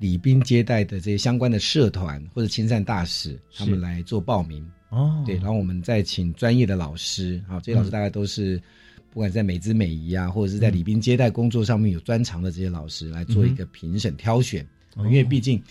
[0.00, 5.22] 礼宾接待的这些相关的社团或者亲善大使，他们来做报名哦。
[5.26, 8.60] 对，然后我们再请专业的老师，好，这些老师大概都是
[9.12, 14.66] 不管在美姿美仪啊，或者是在礼宾接待工作上面有专长的这些老师来做一个评审挑选。
[14.96, 15.62] 因为毕竟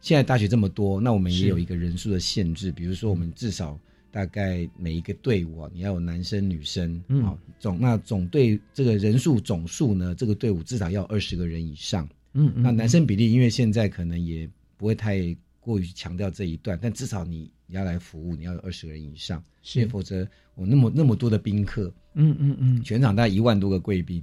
[0.00, 12.06] 现在大学这么多，那我们也有一个人数的限制，比如说我们至少大概每一个队伍啊，你要有男生女生，嗯，总那总队这个人数总数呢，这个队伍至少要二十个人以上。
[12.34, 24.22] 嗯，那男生比例，因为现在可能也不会太过于强调这一段，但至少你你要来服务，你要有二十个人以上，是，否则我那么那么多的宾客，嗯嗯嗯，全场大概一万多个贵宾，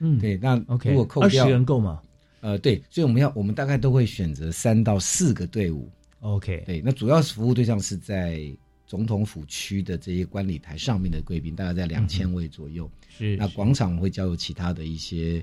[0.00, 2.02] 嗯，对，那 OK，如果扣掉二十人够吗？
[2.40, 5.88] 呃，对，所以我们要我们大概都会选择三到四个队伍
[6.20, 8.40] ，OK，对，那主要是服务对象是在
[8.86, 15.42] 总统府区的这些观礼台上面的贵宾，大概在两千位左右，是，那广场会交由其他的一些。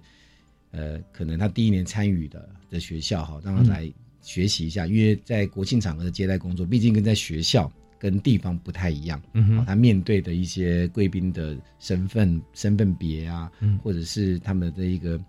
[0.71, 9.21] 呃，可能他第一年参与的的学校哈，让他来学习一下，因为在国庆场合的接待工作，毕竟跟在学校跟地方不太一样。
[9.33, 13.51] 嗯哼，他面对的一些贵宾的身份、身份别啊，
[13.83, 15.19] 或者是他们的一个。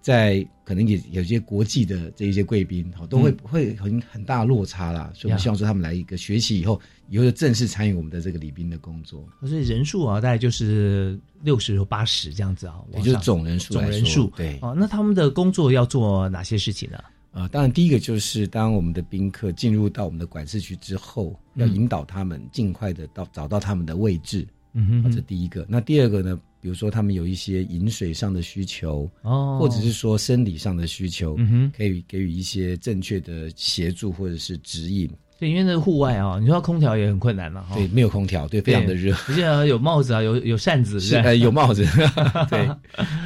[0.00, 5.10] 在可能也有些国际的这一些贵宾，哈，都会会很很大落差啦。
[5.14, 9.28] 所以我们希望说他们来一个学习以后，以后就正式参与我们的这个礼宾的工作。
[9.40, 13.74] 所以人数啊，大概就是六十或八十这样子啊，也就是总人数。
[13.74, 16.98] 总人数对哦，那他们的工作要做哪些事情呢？
[17.32, 24.46] 啊，当然第一个就是当我们的宾客进入到我们的管事区之后，要引导他们尽快的到找到他们的位置。
[24.72, 25.66] 嗯哼，这第一个。
[25.68, 26.40] 那第二个呢？
[26.60, 35.10] 比如说，他们有一些饮水上的需求，哦，或者是说生理上的需求，嗯哼，可以给予一些正确的协助或者是指引。
[35.40, 37.74] 对，因为那户外啊，你说空调也很困难了哈。
[37.74, 39.14] 对，没有空调，对，非常的热。
[39.28, 41.82] 而且有帽子啊，有有扇子，是呃有帽子，
[42.50, 42.70] 对，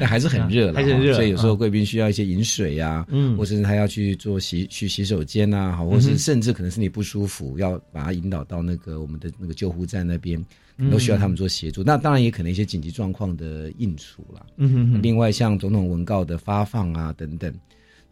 [0.01, 1.13] 但还是很热 还是热。
[1.15, 10.43] 所以有时候贵宾需要一些饮水啊，嗯，或者是他要去做洗去洗手间呐，好，或是甚至可能是你不舒服，要把他引导到那个我们的那个救护站那边。
[10.91, 14.45] 都需要他们做协助，那当然也可能一些紧急状况的应处了。
[14.57, 17.55] 嗯哼，另外像总统文告的发放啊等等，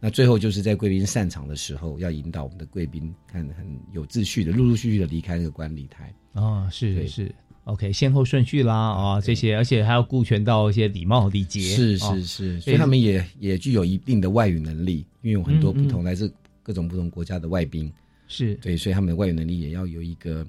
[0.05, 6.13] 那最后就是在贵宾散场的时候，要引导我们的贵宾看很有秩序的，陆陆续续的离开那个观礼台。
[6.33, 11.61] 哦，是是，OK，先后顺序啦啊这些，而且还要顾全到一些礼貌礼节。
[11.61, 16.29] 是是是，所以他们也也具有一定的外语能力，因为有很多不同来自
[16.61, 17.89] 各种不同国家的外宾。
[18.27, 20.45] 是对，所以他们的外语能力也要有一个。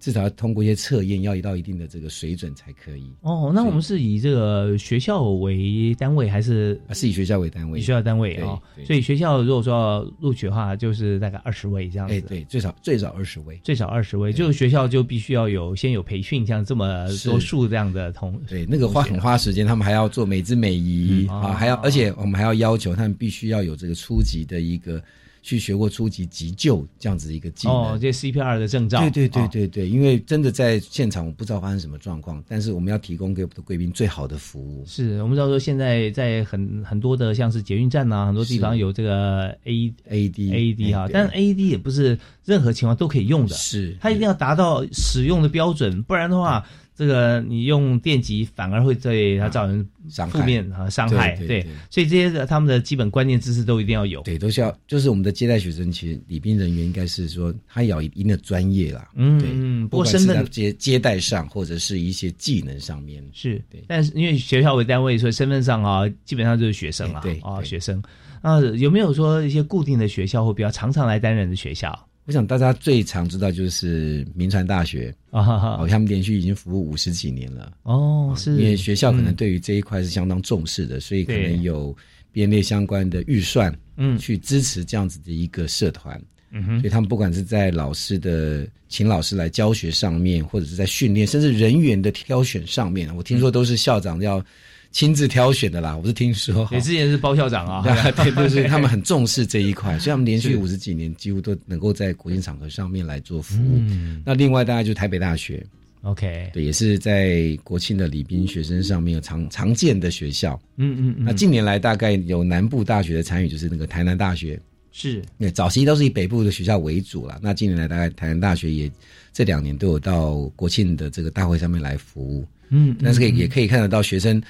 [0.00, 3.10] 至少要通过一些测验，要到一定的这个水准才可以。
[3.22, 7.78] 哦，那我们是以这个学校为单位，还是是以学校为单位？
[7.78, 12.14] 以学校单位啊，所以学校如果说要录取的话，就是大概二十位这样子。
[12.14, 18.40] 哎，对，最少最少二十位，最少二十位，就是学校就必须要有先有培训，像这么多数这样的同。
[18.48, 25.02] 对，那个花很花时间，他们还要做美姿美仪啊，还要，而且我们还要要求他们必须要有这个初级的一个。
[25.48, 34.84] 去学过初级急救这样子一个技能，哦，这 CPR 的证照，对对对对对，因为真的在现场，我不知道发生什么状况，但是我们要提供给我们的贵宾最好的服务。
[34.86, 43.96] 是我们知道说，现在在很很多的像是捷运站呐，很多地方有这个 A A D A D 哈，但是 A D 也不是任何情况都可以用的，是。
[44.02, 46.62] 它一定要达到使用的标准，不然的话。
[46.98, 49.88] 这个你用电极反而会对它造成
[50.28, 63.24] 负面啊伤害，对，所以这些他们的基本观念知识都一定要有，对，都是要，就是我们的接待学生，其实礼宾人员应该是说他要一定的专业啦，嗯，对，不过身份接接待上或者是一些技能上面。
[63.32, 68.02] 是，对，但是因为学校为单位，所以身份上啊，基本上就是学生啊，对啊，学生。
[68.42, 72.07] 啊，有没有说一些固定的学校或比较常常来担任的学校？
[72.28, 75.40] 我想大家最常知道就是民传大学啊，
[75.80, 77.72] 哦，他们连续已经服务五十几年了。
[77.84, 78.50] 哦，是。
[78.50, 81.96] 因为学校可能对于这一块是相当重视的，所以可能有
[82.30, 86.20] 编列相关的预算，嗯，去支持这样子的一个社团，
[86.50, 94.44] 嗯哼，所以他们不管是在老师的请老师来教学上面，或者是在训练，甚至人员的挑选上面，我听说都是校长要。
[94.90, 96.66] 亲自挑选的啦，我是听说。
[96.72, 97.82] 你之前是包校长啊？
[98.16, 103.80] 对，就是他们很重视这一块，所以他们连续五十几年几乎都能够在国庆场合上面来做服务。
[104.24, 105.64] 那另外，大概就是台北大学
[106.02, 110.58] ，OK，对，也是在国庆的礼宾学生上面有常常见的学校。
[110.76, 111.24] 嗯嗯嗯。
[111.26, 114.58] 那近年来大概有南部大学的参与，就是那个台南大学
[114.90, 117.38] 是，那，早期都是以北部的学校为主了。
[117.42, 118.90] 那近年来，大概台南大学也
[119.32, 122.44] 这两年都有到国庆的这个大会上面来服务。
[122.70, 124.42] 嗯，但是可以也可以看得到学生，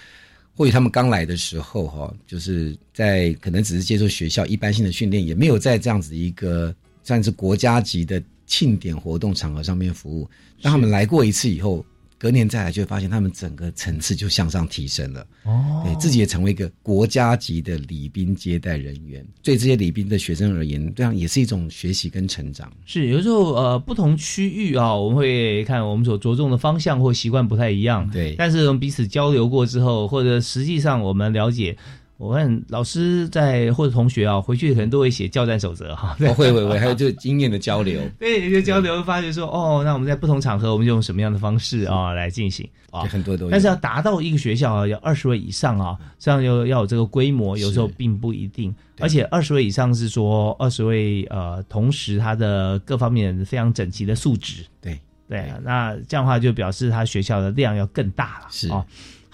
[0.59, 10.29] 或许他们刚来的时候哈，就是在可能只是接受学校一般性的训练，也没有在这样子一个算是国家级的庆典活动场合上面服务。
[10.61, 11.87] 当他们来过一次以后。
[12.19, 15.27] 隔年再来，就会发现他们整个层次就向上提升了。
[15.45, 19.25] 哦，对自己也成为一个国家级的礼宾接待人员。
[19.43, 22.71] 对这些礼宾的学生而言，这样也是一种学习跟成长。
[22.85, 28.11] 是有时候呃，不同区域啊，我们会看我们所着重的方向或习惯不太一样。
[28.11, 31.77] 对，但是我们彼此交流过之后，或者实际上我们了解。
[32.19, 36.17] 我看老师在或者同学啊，回去可能都会写教战守则哈。
[36.19, 38.01] 会会会，还有就是经验的交流。
[38.19, 43.03] 对，就交流发觉说，哦，那我们在不同场合，我们用什么样的方式啊来进行啊？
[43.03, 43.49] 很多都。
[43.49, 48.75] 但是要达到一个学校啊，要二十位以上啊，这样要要有这个规模，有时候并不一定。
[48.99, 54.65] 而且二十位以上是说二十位呃，同时他的各方面非常整齐的素质。
[54.81, 54.99] 对
[55.29, 58.47] 对，那这样的话就表示他学校的量要更大了。
[58.51, 58.85] 是啊。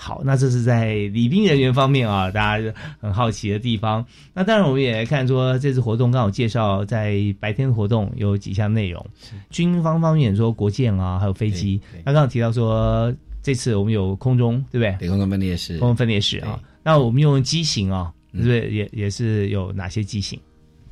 [0.05, 4.05] 好，那这是在礼宾人员方面啊，大家很好奇的地方。
[4.35, 9.03] 那当然，我们也看说这次活动刚好介绍在白天的活动有几项内容。
[9.49, 11.81] 军方方面说国舰啊，还有飞机。
[12.05, 13.11] 那刚刚提到说
[13.43, 14.95] 这次我们有空中，对不对？
[14.99, 16.61] 对，空中分列式，空中分列式啊。
[16.83, 18.71] 那我们用机型啊，对不对？
[18.71, 20.39] 也也是有哪些机型？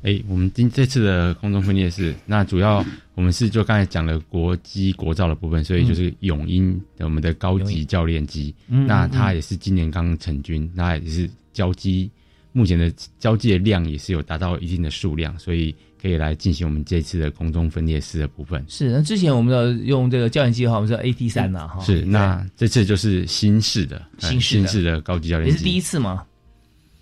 [0.03, 2.85] 哎，我们今这次的空中分列式，那主要
[3.15, 12.11] 我们是就刚才讲了国机国造的部分，所以就是永鹰的我们的高级教练机，那它也是今年刚成军，那也是交机，
[12.51, 18.61] 目前的交机的量也是有达到一定的数量，所以可以来进行我们这次的空中分列式的部分。
[18.67, 21.79] 是，那之前我们的用这个教练机的话，我们是 A T 三呐，哈。
[21.79, 26.25] 是，那这次就是新式的新式的高级教练机，也是第一次吗？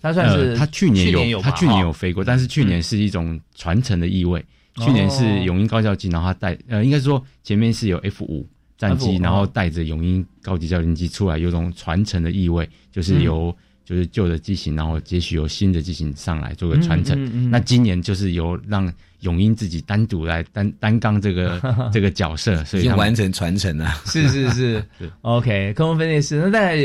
[0.02, 4.44] 他算是他去年有他去年有飞过，但是去年是一种传承的意味。
[4.76, 8.48] 去年是永鹰高教机，然后他带呃，应该说前面是有 F 五
[8.78, 17.50] 战机，然后带着永鹰高级教练机出来，有种传承的意味，就是由就是旧的机型，然后接续由新的机型上来做个传承。
[17.50, 18.90] 那今年就是由让
[19.22, 21.60] 永英自己单独来担担纲这个
[21.92, 23.92] 这个角色，所以已经完成传承了。
[24.04, 24.84] 是是是
[25.22, 26.76] ，OK，空中分列式，那大概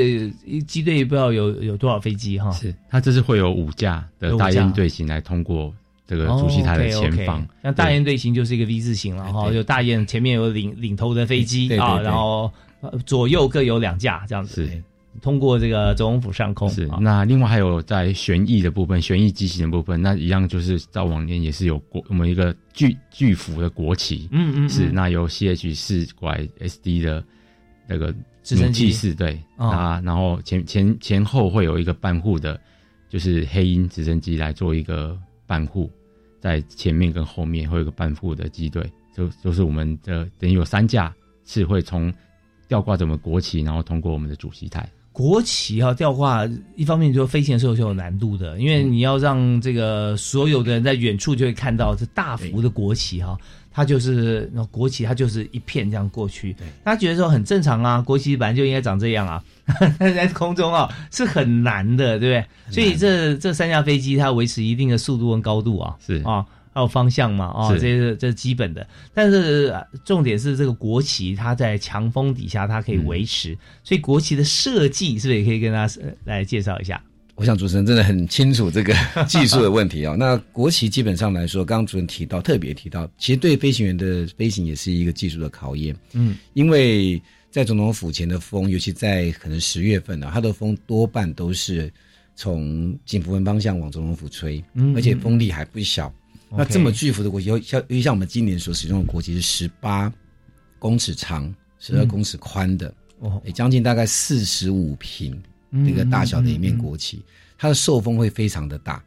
[0.66, 2.50] 机队不知道有有多少飞机哈？
[2.52, 5.74] 是，它这是会有五架的大雁队形来通过。
[6.10, 12.50] 这个主席台的前方，像大雁队形就是一个 V 字形了哈，就大雁前面有领领头的飞机啊，然后
[13.06, 14.72] 左右各有两架这样子，
[15.22, 16.70] 通过这个总统府上空。
[16.70, 27.24] 是，那另外还有在旋翼的部分，旋翼机型的部分，那一样就是到往年也是有国我们一个巨巨幅的国旗，嗯嗯，是那由 CH 四拐 SD 的
[27.88, 28.14] 那个
[28.44, 32.60] 直升机是对啊，然后前前前后会有一个半护的，
[33.10, 35.90] 就是黑鹰直升机来做一个半护。
[36.40, 41.14] 在前面跟后面会有个半护的机队，就就是我们的等于有三架
[41.46, 42.14] 是会从
[42.68, 44.88] 吊挂着我们国旗，然后通过我们的主席台。
[45.18, 53.36] 国旗啊，吊挂一方面就飞行的时候是有难度的，因为你要让这个所有的人在远处就会看到这大幅的国旗哈，
[53.72, 56.56] 它就是那国旗，它就是一片这样过去。
[56.84, 59.44] 大家觉得说很正常啊，国旗本来就应该长这样啊，
[59.98, 62.76] 在空中啊是很难的，对不对？
[62.76, 66.46] 所以这这三架飞机它维持一定的速度跟高度啊，是啊。
[66.78, 67.46] 还有方向嘛？
[67.48, 68.88] 啊，这是这是基本的。
[69.12, 69.74] 但是
[70.06, 73.58] 重点是这个国旗，它在强风底下它可以维持。
[73.84, 77.02] 所以国旗的设计是不是也可以跟大家来介绍一下？
[77.34, 78.94] 我想主持人真的很清楚这个
[79.28, 80.16] 技术的问题啊。
[80.20, 85.96] 那国旗基本上来说，刚刚主持人提到，特别提到，其实对飞行员的飞行也是一个技术的考验。
[86.14, 87.20] 嗯，因为
[87.50, 91.92] 在总统府前的风，尤其在可能十月份呢，它的风多半都是
[92.36, 94.64] 从景福门方向往总统府吹，
[94.96, 96.14] 而且风力还不小。
[96.50, 100.12] 那这么巨幅的国旗，像因为像我们今年所使用的国旗是十八
[100.80, 105.38] 公尺长、十二公尺宽的，哦，也将近大概四十五平
[105.70, 107.22] 那个大小的一面国旗，
[107.58, 109.04] 它的受风会非常的大，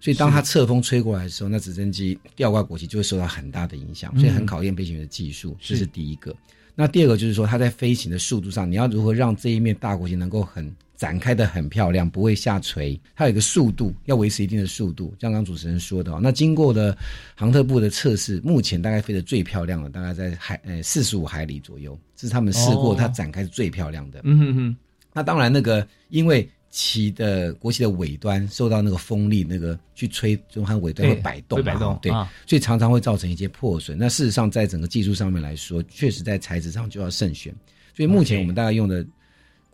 [0.00, 6.34] 所以当它侧风吹过来的时候，那直升机吊挂国旗就会受到很大的影响，所以很考验飞行员的技术，这是第一个。
[6.76, 10.72] 那第二个就是说，它在飞行的速度上，你要如何让这一面大国旗能够很。
[10.98, 13.00] 展开的很漂亮，不会下垂。
[13.14, 15.14] 它有一个速度，要维持一定的速度。
[15.20, 16.98] 像刚主持人说的，那经过了
[17.36, 24.20] 航特部的测试，目前大概飞得最漂亮的，大概在海呃四十五海里左右，这是他们试过它展开是最漂亮的。
[24.24, 24.76] 嗯哼哼。
[25.14, 32.10] 那当然，那个因为旗的国旗的尾端受到那个风力，那个去吹，就它尾端会摆动，会摆动，对，
[32.44, 33.96] 所以常常会造成一些破损。
[33.96, 37.54] 那事实上，在整个技术上面来说，确实在材质上就要慎选。
[37.96, 39.06] 所以目前我们大概用的。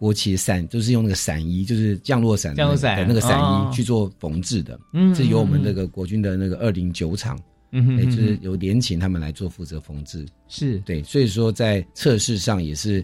[0.05, 4.79] 国旗伞就是用那个伞衣，就是降落伞降落伞的那个伞衣去做缝制的。
[4.93, 7.41] 嗯，是由我们那个国军的那个二零九厂，
[7.71, 10.27] 嗯，也就是由联勤他们来做负责缝制。
[10.47, 13.03] 是对，所以说在测试上也是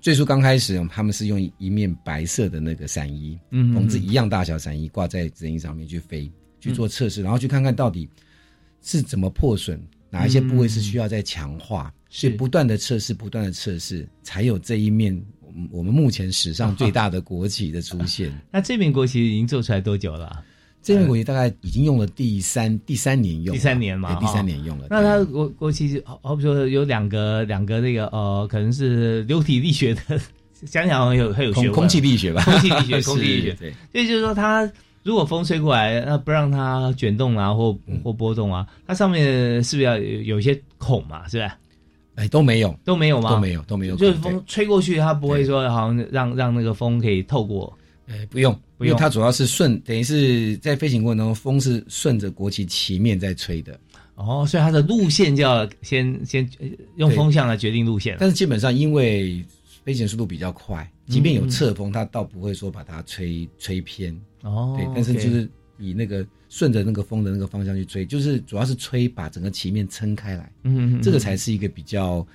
[0.00, 6.30] 最初刚开始，他们是用一面白色的那个伞衣，嗯，缝制一样大小伞衣挂在直升机上面去飞
[6.60, 8.08] 去做测试，然后去看看到底
[8.82, 11.92] 是怎么破损，哪一些部位是需要再强化。
[12.08, 15.20] 是不断的测试，不断的测试，才有这一面
[15.70, 18.32] 我们目前史上最大的国旗的出现。
[18.52, 20.42] 那这面国旗已经做出来多久了？
[20.82, 24.86] 这面国旗大概已经用了第三第三年用，第三年嘛，第三年用了。
[24.88, 30.20] 那它国国旗好好比说有两个两个那个呃，可能是流体力学的，
[30.64, 33.56] 想想有很有学空气力学吧，空气力学， 空气力学。
[33.58, 34.70] 对，所以就是说，它
[35.02, 41.26] 如果风吹过来，那不让它卷动啊，或或波动啊，它上面是不是要有有一些孔嘛？
[41.26, 41.58] 是吧？
[42.16, 43.30] 哎，都没有，都没有吗？
[43.30, 43.96] 都没有，都没有。
[43.96, 47.72] 就是风吹过去，它不会说好像让让那个风可以透过。
[48.08, 48.96] 哎，不用，不用。
[48.96, 53.78] 它主要是顺，等于是在飞行过程中，风是顺着国旗旗面在吹的。
[54.14, 56.48] 哦，所以它的路线就要先先
[56.96, 58.16] 用风向来决定路线。
[58.18, 59.44] 但是基本上，因为
[59.84, 64.18] 飞行速度比较快，即便有侧风，它倒不会说把它吹吹偏。
[64.42, 65.48] 哦，对，但是就是
[65.78, 66.26] 以那个。
[66.48, 72.26] 顺着那个风的那个方向去吹，就是主要是吹把整个旗面撑开来，嗯嗯，这个才是一个比较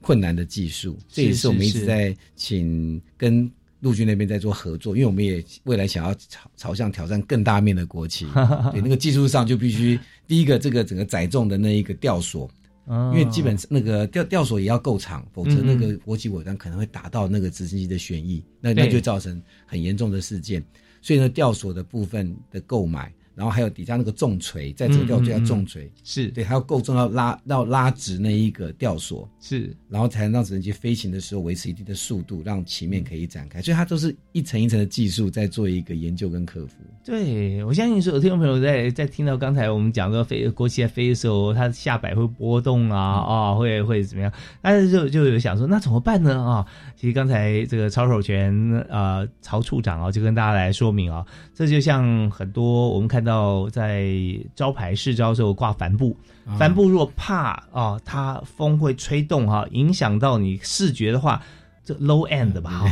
[0.00, 0.98] 困难的技术。
[1.08, 3.48] 这也是我们一直在请跟
[3.80, 8.26] 陆军那边在做合作，因为我们也未来想要朝朝向挑战更大面的国旗，
[8.72, 12.50] 对那个技术上就必须第一个这个整个载重的那一个吊索，
[12.88, 20.62] 因为基本那个吊吊索也要够长，否则那个国旗尾端可能会打到那个直升机的旋翼，那那就造成很严重的事件。
[21.00, 23.12] 所以呢，吊索的部分的购买。
[23.34, 33.62] 然后还有底下那个重锤，在这吊坠要重锤，是对，还要够重，要拉要拉直那一个吊索，是，然后才能让直升机飞行的时候维持一定的速度，让旗面可以展开。
[33.62, 36.74] 所以它都是一层一层的技术在做一个研究跟克服。
[37.04, 44.32] 对，我相信所有听众朋友在在听到刚才我们讲说飞国旗在飞的时候，它下摆会波动啊啊，会会怎么样？
[44.60, 46.40] 但是就就有想说，那怎么办呢？
[46.40, 48.54] 啊，其实刚才这个曹守全
[48.88, 53.22] 啊曹处长啊，就跟大家来说明啊，这就像很多我们看。
[53.22, 54.04] 到在
[54.56, 56.16] 招牌试招的时候挂帆布，
[56.58, 61.40] 帆布如果怕啊，它风会吹动哈，影响到你视觉的话，
[61.84, 62.84] 这 low end 吧。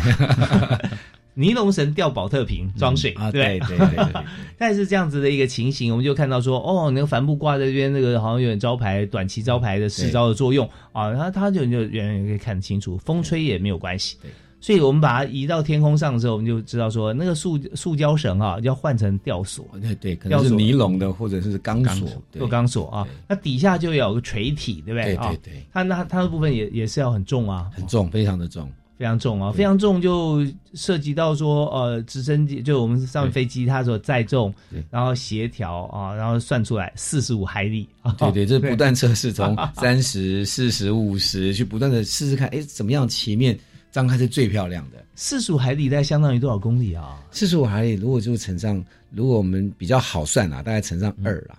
[1.35, 4.23] 尼龙绳吊保特瓶装水啊，对对对。
[4.59, 14.17] 但是这样子的一个情形，我们就看到说，哦，那个帆布挂在这边，那个好像有点招牌短期招牌的试招的作用啊，它它就就远远可以看得清楚，风吹也没有关系。
[14.23, 14.31] 对
[14.63, 19.65] 所以我们把它移到天空上的时候，我们就知道说，那个塑塑胶绳啊，要换成吊索。
[19.81, 23.09] 对对，可能是尼龙的或者是钢索，做钢索啊。
[23.27, 25.17] 那底下就有个垂体，对不对？
[25.17, 25.67] 对对对。
[25.73, 28.71] 它那它的部分也也是要很重啊，很重，非常的重，
[29.01, 34.53] 非常重啊，非常重，就涉及到说，呃，直升机就我们上面飞机它所载重，
[34.91, 37.89] 然后协调啊，然后算出来四十五海里。
[38.19, 43.59] 对对，这 不断测试，从 三十、四十五十去不断的试试看，哎，怎么样旗面。
[43.91, 44.99] 张开是最漂亮的。
[45.15, 47.25] 四十五海里大概相当于多少公里啊？
[47.31, 51.59] 四十五海里如果就乘上，如果我们比较好算啊，大概乘上二啦，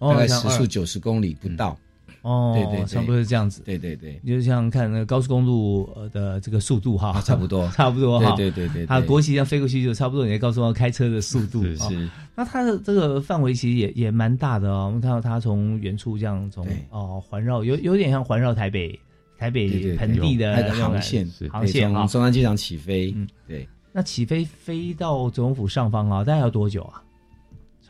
[0.00, 1.78] 大概时速九十公里不到。
[2.22, 3.62] 哦，对对，差不多是这样子。
[3.64, 8.34] 对对对，你就像看那个高速公路的这个速度哈，差不多， 差不多哈。
[8.36, 12.08] 对对对对，它国旗要飞过去就差不多，你告诉我开车的速度是。
[12.34, 14.86] 那它的这个范围其实也也蛮大的哦。
[14.86, 18.98] 我们看到它从远处这样从哦环绕，有有点像环绕台北。
[19.38, 23.66] 台北盆地的那个航线，航线从中山机场起飞，嗯，对。
[23.90, 27.02] 那起飞飞到总统府上方啊，大概要多久啊？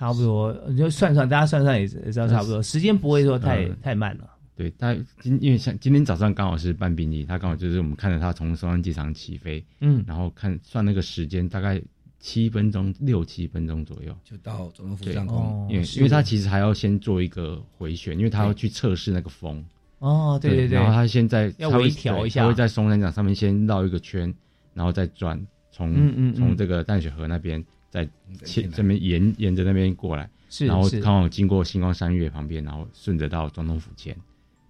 [0.00, 4.24] 差不多，你就算算，大家算算也也知道差不多，时间不会说太太慢了。
[4.56, 11.78] 对，他今因为像今天早上刚好是办兵役，他刚好就是我们看着他从松山机场起飞，嗯，然后看算那个时间，大概
[12.18, 14.16] 七分钟六七分钟左右。
[14.24, 19.62] 就到总统府上空，因为因为他其实还要先做一个回旋，因为他要去测试那个风。
[19.98, 24.32] 哦，对对对，然后他现在要微调一下，他会在松山场上面先绕一个圈，
[24.72, 25.38] 然后再转，
[25.70, 26.34] 从嗯嗯。
[26.34, 28.08] 从这个淡水河那边再
[28.44, 34.16] 切这边沿沿着那边过来，是，然后刚好经过星光三月旁边，然后顺着到总统府前。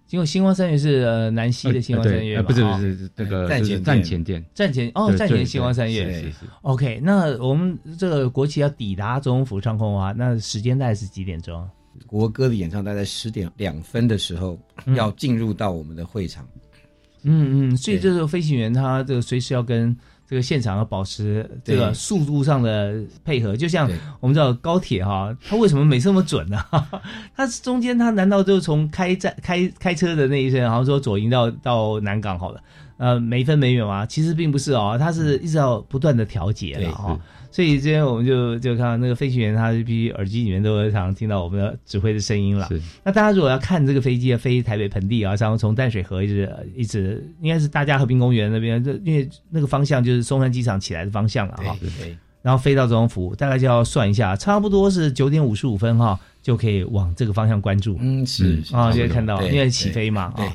[0.07, 6.11] 经过星光三月是呃南溪的星光三月，不是不是这个站前站前店，站前哦站前星光三月。
[6.11, 6.37] 是是。
[6.63, 11.65] OK，那我们这个国旗要抵达总统府上空啊，那时间大概是几点钟？
[12.07, 14.59] 国歌的演唱，大概十点两分的时候
[14.95, 16.45] 要进入到我们的会场。
[17.23, 19.95] 嗯嗯，所以这个飞行员他这个随时要跟
[20.31, 26.57] 这个现场要保持这个速度上的配合，就像我们知道高铁哈，它为什么每次那么准呢？
[27.35, 32.63] 它中间它难道就从开站开开车的那一阵，然后说左营到到南港好了，
[33.01, 34.05] 呃每分每秒啊？
[34.05, 37.19] 其实并不是哦，它是一直要不断的调节了哈。
[37.49, 42.69] 所以今天我们就就看到那个飞行员，他必须耳机里面都会常常听到我们的指挥的声音了。
[43.03, 51.75] 那大家如果要看这个飞机啊飞台北盆地啊，然后从淡水河一直一直，应该是大家和平公园那边，这因为那个方向就是松山机场起来的方向了哈。
[51.81, 52.15] 对。
[52.43, 57.97] 然后飞到总统府，大概就要算一下，差不多是九点五十五分哈，就可以往这个方向关注。
[57.99, 60.31] 嗯，是啊，就会看到，因为起飞嘛。
[60.37, 60.47] 对。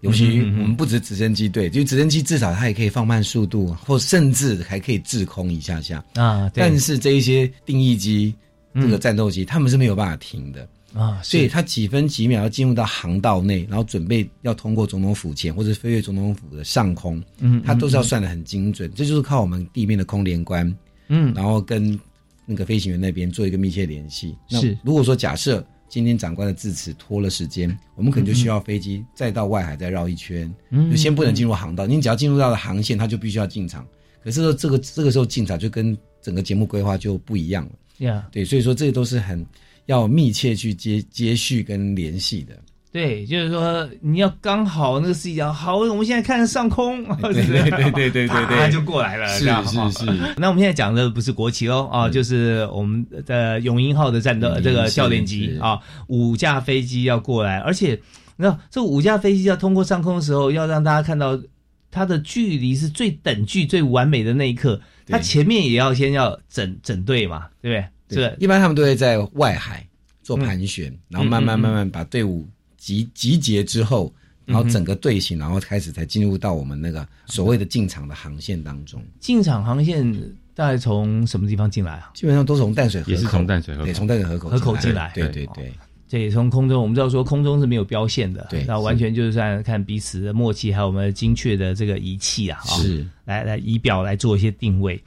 [0.00, 6.50] 尤其我们不止直升机，队，就直升机至少它也可以放慢速度，或甚至还可以滞空一下下啊。
[6.54, 8.34] 但是这一些定义机、
[8.74, 11.20] 这个战斗机，他们是没有办法停的啊。
[11.22, 18.90] 所以它几分几秒要进入到航道内，然后准备要通过总统府前或者飞越总统府的上空，嗯，它都是要算的很精准。
[18.94, 20.74] 这就是靠我们地面的空联关，
[21.08, 21.98] 嗯，然后跟
[22.46, 24.34] 那个飞行员那边做一个密切联系。
[24.50, 25.62] 那，如果说假设。
[25.90, 30.50] 今天长官的致辞拖了时间，我们可能就需要飞机再到外海再绕一圈，
[30.88, 31.84] 就先不能进入航道。
[31.86, 33.86] 你只要进入到了航线，他就必须要进场。
[34.22, 37.72] 可是说这个这个时候进场就跟整个节目规划就不一样了。
[37.98, 39.44] 呀，对，所以说这些都是很
[39.86, 42.56] 要密切去接接续跟联系的。
[42.92, 50.06] 对，就是说你要刚好那个司机讲好，我们现在看上空， 对对对对对对对，就过来了，是是是。
[50.36, 55.78] 那我们现在讲的不是国旗喽啊，就是我们的永鹰号的战斗这个教练机啊，
[56.08, 58.00] 五架飞机要过来，而且
[58.36, 61.40] 那这五架飞机要通过上空的时候，要让大家看到
[61.92, 68.18] 它的距离是最等距、最完美的那一刻，它前面也要先要整整队嘛，对不对？
[68.18, 69.86] 是，一般他们都会在外海
[70.24, 72.48] 做盘旋，然后慢慢慢慢把队伍。
[72.80, 74.10] 集集结之后，
[74.46, 79.00] 然后整个队形，然后开始才进入到我们那个所谓的进场的航线当中。
[79.20, 80.02] 进场航线
[80.54, 82.10] 大概从什么地方进来啊？
[82.14, 85.12] 基本上都从淡水河口，也是从淡水河口，从淡水河口河口进来。
[85.14, 85.70] 对对对，
[86.08, 94.98] 这也，从空中我们知道说空中是没有标线的，对，那完全就是在看彼此的默契，还有我们精确的这个仪器啊，是来来仪表来做一些定位。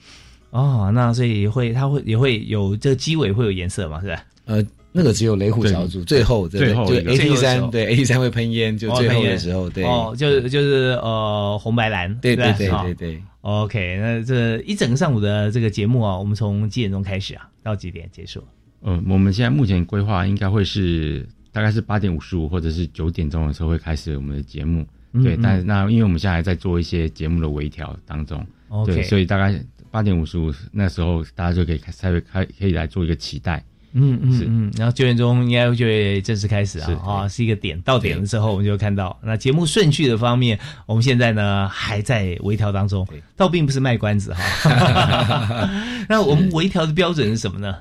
[0.51, 3.99] 哦，那所以会它会也会有这个机尾会有颜色嘛？
[3.99, 4.23] 是吧？
[4.45, 4.63] 呃。
[4.93, 9.83] 那个只有雷虎小组最后最后就 A T 三对 A T 三会喷烟，就最后的时候对。
[9.83, 17.49] 哦，就是就是呃红白蓝对对对对对 OK，那这一整个上午的这个节目啊，我们从几点钟开始啊？
[17.61, 18.41] 到几点结束？
[18.83, 24.85] 嗯，我们现在目前规划应该会是大概是八点五十五或者是九点钟的时候会开始我们的节目，
[25.23, 33.63] 对，但那因为我们现在还在做一些节目的微调当中，OK，所以大概八点五十五那时候大家就可以开才会开可以来做一个期待。
[33.95, 37.43] 嗯嗯嗯，然后九点钟应该就会正式开始啊啊，是。
[37.43, 45.69] 一个点到点的时候，我们就看到那节目顺序的方面，我们现在呢还在微调当中，倒并不是卖关子哈。
[46.09, 47.75] 那我们微调的标准是什么呢？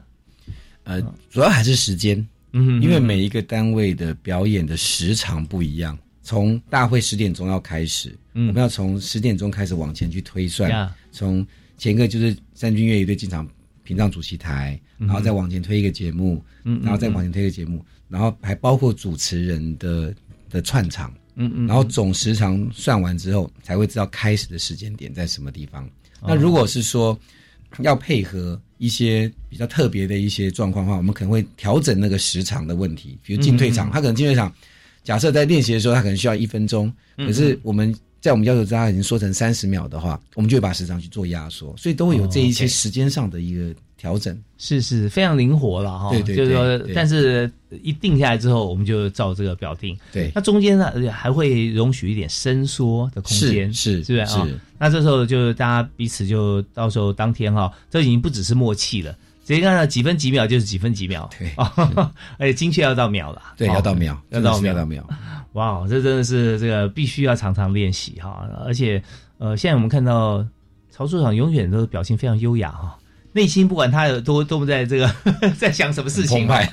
[0.84, 1.00] 呃，
[1.30, 11.46] 主要还是时间，嗯，因为每一个单位的表演的时长不一样，从大会十点钟要开始，嗯，我们要从十点钟开始往前去推算，从
[11.78, 13.48] 前一个就是三军乐仪队进场。
[13.82, 20.14] 屏障主席台，然后再往前推一个节目，嗯，然后再往前推一个节目，然后还包括主持人的
[20.48, 25.88] 的串场，嗯嗯，然后总时长算完之后，才会知道开始的时间点在什么地方。
[26.20, 27.18] 那如果是说
[27.80, 34.52] 要配合一些比较特别的一些状况的话，我们可能会调整那个时长的问题，比如进退场，他可能进退场，
[35.02, 37.94] 假设在练习的时候他可能需要一分钟，可是我们。
[38.22, 44.40] 在我们要求之下，已经缩成三十秒的话，我们就会把时长去做压缩，所以都会有这一些时间上的一个调整。
[44.58, 46.10] 是是，非常灵活了哈。
[46.10, 47.50] 对对，就是说，但是
[47.82, 49.98] 一定下来之后，我们就照这个表定。
[50.12, 54.48] 对，那中间呢，还会容许一点伸缩的空间，是是不是啊？
[54.78, 59.12] 那这时候就大家彼此就到时候当天哈，这已经不只是默契了。
[59.44, 61.50] 直接看到几分几秒就是几分几秒，对，
[62.38, 65.04] 而且精确要到秒了，对，要到秒，要到秒，要到秒。
[65.52, 69.02] 哇，这真的是这个必须要常常练习哈，而且
[69.38, 70.44] 呃，现在我们看到
[70.90, 72.98] 曹处长永远都表现非常优雅哈。
[73.34, 75.10] 内心不管他有多多么在这个
[75.56, 76.70] 在想什么事情，澎湃，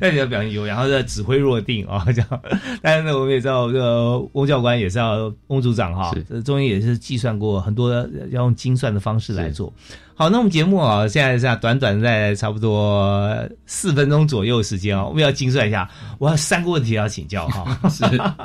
[0.00, 2.42] 那你要表现优雅，然后在指挥若定啊，这样。
[2.80, 9.72] 但是呢，我们也知道这个翁教官也是要翁组长哈，这中间也是计算过很多要用精算的方式来做。
[10.16, 13.36] 好，那我们节目啊，现在在短短在差不多
[13.66, 15.90] 四分钟左右时间啊，我们要精算一下。
[16.20, 18.04] 我有三个问题要请教哈， 是，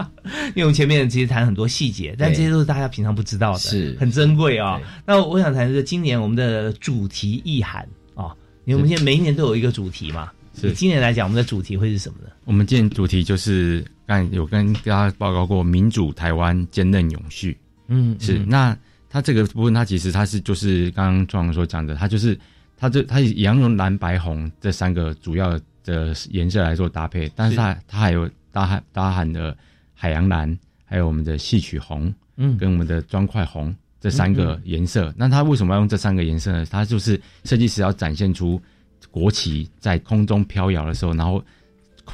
[0.56, 4.82] 因为我们前面其实谈很多细节，但这些都是大家平常不知道的，是很珍贵啊。
[5.06, 8.34] 那我想谈的是今年我们的主题意涵啊，
[8.66, 10.32] 因为我们现在每一年都有一个主题嘛。
[10.60, 12.30] 是，今年来讲，我们的主题会是什么呢？
[12.46, 17.56] 我们今年主题就是刚有跟大家报告过，民主台湾坚韧永续。
[17.90, 18.76] 嗯，是那。
[19.10, 22.40] 它这个部分，它其实它是就是刚刚壮所讲的，它就是
[22.78, 29.58] 它这它以羊绒蓝白红这三个主要的颜色来做搭配，但是它它还有大海大海的
[29.94, 35.14] 海洋蓝，还有我们的戏曲红，嗯，跟我们的砖块红这三个颜色。
[35.18, 36.66] 那它为什么要用这三个颜色呢？
[36.70, 38.62] 它就是设计师要展现出
[39.10, 41.44] 国旗在空中飘摇的时候，然后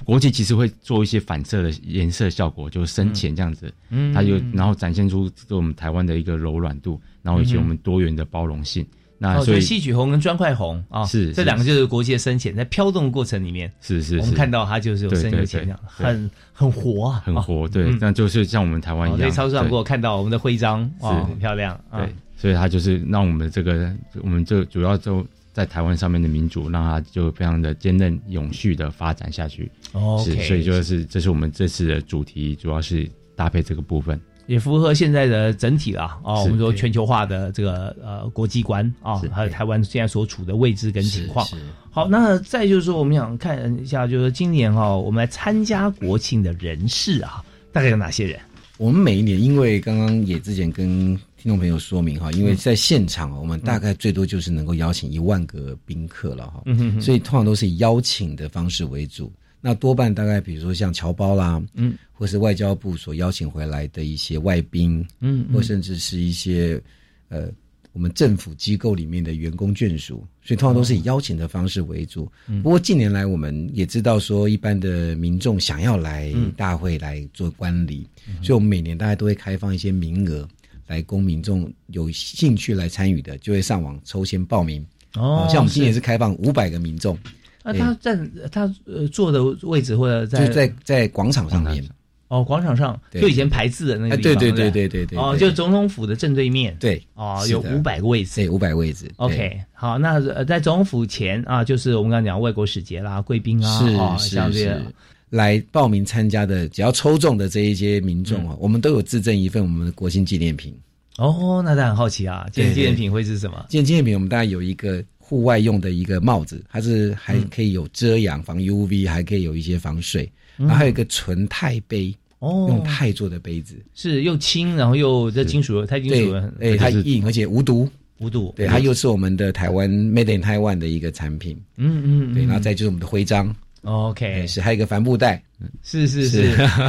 [0.04, 3.72] 国旗其实会做一些反射的颜色效果，就是深浅这样子。
[3.89, 8.86] 嗯，它就然后展现出我们台湾的一个柔软度，然后以及我们多元的包容性。
[9.18, 19.22] 那所以戏曲红跟砖块红啊，是这两个就是国际的深浅，在飘动过程里面，是是，我们看到它就是有深有浅，很很活啊，很活，对，那就是像我们台湾一样。
[19.22, 23.89] 在超市上给我看到我们的徽章，哇，很漂亮，对，所以它就是让我们这个，
[24.22, 25.26] 我们这主要就
[25.56, 29.72] 在台湾上面的民主，让它就非常的坚韧永续的发展下去。
[29.93, 34.20] 哦，是，所以就是这是我们这次的主题，主要是搭配这个部分。
[34.47, 41.47] 也符合现在的整体了哦，我们说全球化的这个呃国际观啊，还有台湾现在所处的位置跟情况。
[41.89, 47.41] 好，那再就是说，我们想看一下，就是今年哈，我们来参加国庆的人士啊，
[47.72, 48.38] 大概有哪些人？
[48.78, 56.64] 我们每一年，因为刚刚也之前跟听众朋友说明哈，因为在现场我们大概最多就是能够邀请一万个宾客了哈，
[57.00, 59.32] 所以通常都是以邀请的方式为主。
[59.62, 66.82] 那多半大概比如说像侨胞啦，嗯，或是外交部所邀请回来的一些外宾，嗯，或甚至是一些
[67.30, 67.48] 呃
[67.93, 72.28] 我们政府机构里面的员工眷属，所以通常都是以邀请的方式为主。
[72.64, 78.06] 不过近年来我们也知道说，一般的民众想要来大会来做观礼，
[78.41, 80.48] 所以我们每年大概都会开放一些名额
[80.88, 84.86] 来供民众有兴趣来参与的，就会上网抽签报名。
[85.16, 86.00] 哦，像我们今年是。
[86.00, 87.18] 开放五百个民众。
[87.64, 88.16] 那他在
[88.52, 91.84] 他呃坐的位置或者在在在广场上面。
[92.28, 94.88] 哦，广场上就以前排字的那个地方，对对对对？
[94.88, 99.10] 对对哦，就总统府的正对面，对哦，有五百个位置，对五百个位置。
[99.18, 104.82] OK，好，那在总统府前啊，就是我们刚刚讲外国使节啦、贵宾啊，是是是，
[105.30, 110.73] 来报名参加的，只要抽中的这一些民众啊，我们都有自赠一份我们的国庆纪念品。
[111.17, 113.65] 哦，那他很好奇啊，纪念品会是什么？
[113.69, 115.03] 纪念品我们大概有一个。
[115.28, 120.32] 户外用的一个帽子，它是还可以有遮阳、防 UV，还可以有一些防水。
[120.55, 128.53] 然后还有一个纯钛杯，哦，用钛做的杯子，是又轻，然后又这金属，钛金属，哎，它硬，而且无毒，无毒。
[128.55, 131.59] 对，它又是我们的台湾 Made in Taiwan 的一个产品。
[131.78, 133.47] 嗯嗯，对，然后再就是我们的徽章。
[133.86, 135.42] OK，是还有一个帆布袋，
[135.84, 136.42] 是是是，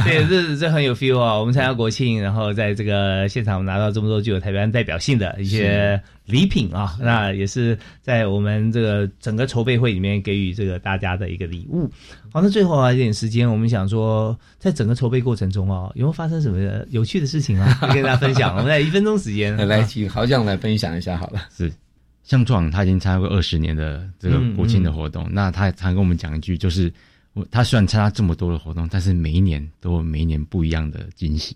[0.03, 1.37] 对，这这很有 feel 啊！
[1.37, 11.87] 我们参加国庆，然后在这个现场拿到这么多具有台湾代表性的一些礼品啊，那也是在我们这个整个筹备会里面给予这个大家的一个礼物。
[12.33, 17.79] 好，那最后啊一点时间，我们想说，在整个筹备过程中啊，有没有发生什么有趣的事情啊？
[17.93, 18.55] 跟大家分享。
[18.57, 21.47] 我们在一分钟时间， 来请豪将来分享一下好了。
[21.55, 21.71] 是。
[22.27, 26.91] 相壮他已经参加过二十年的这个国庆的活动，那他常跟我们讲一句，就是
[27.31, 31.55] 我他虽然参加这么多的活动，但是每一年都有每一年不一样的惊喜。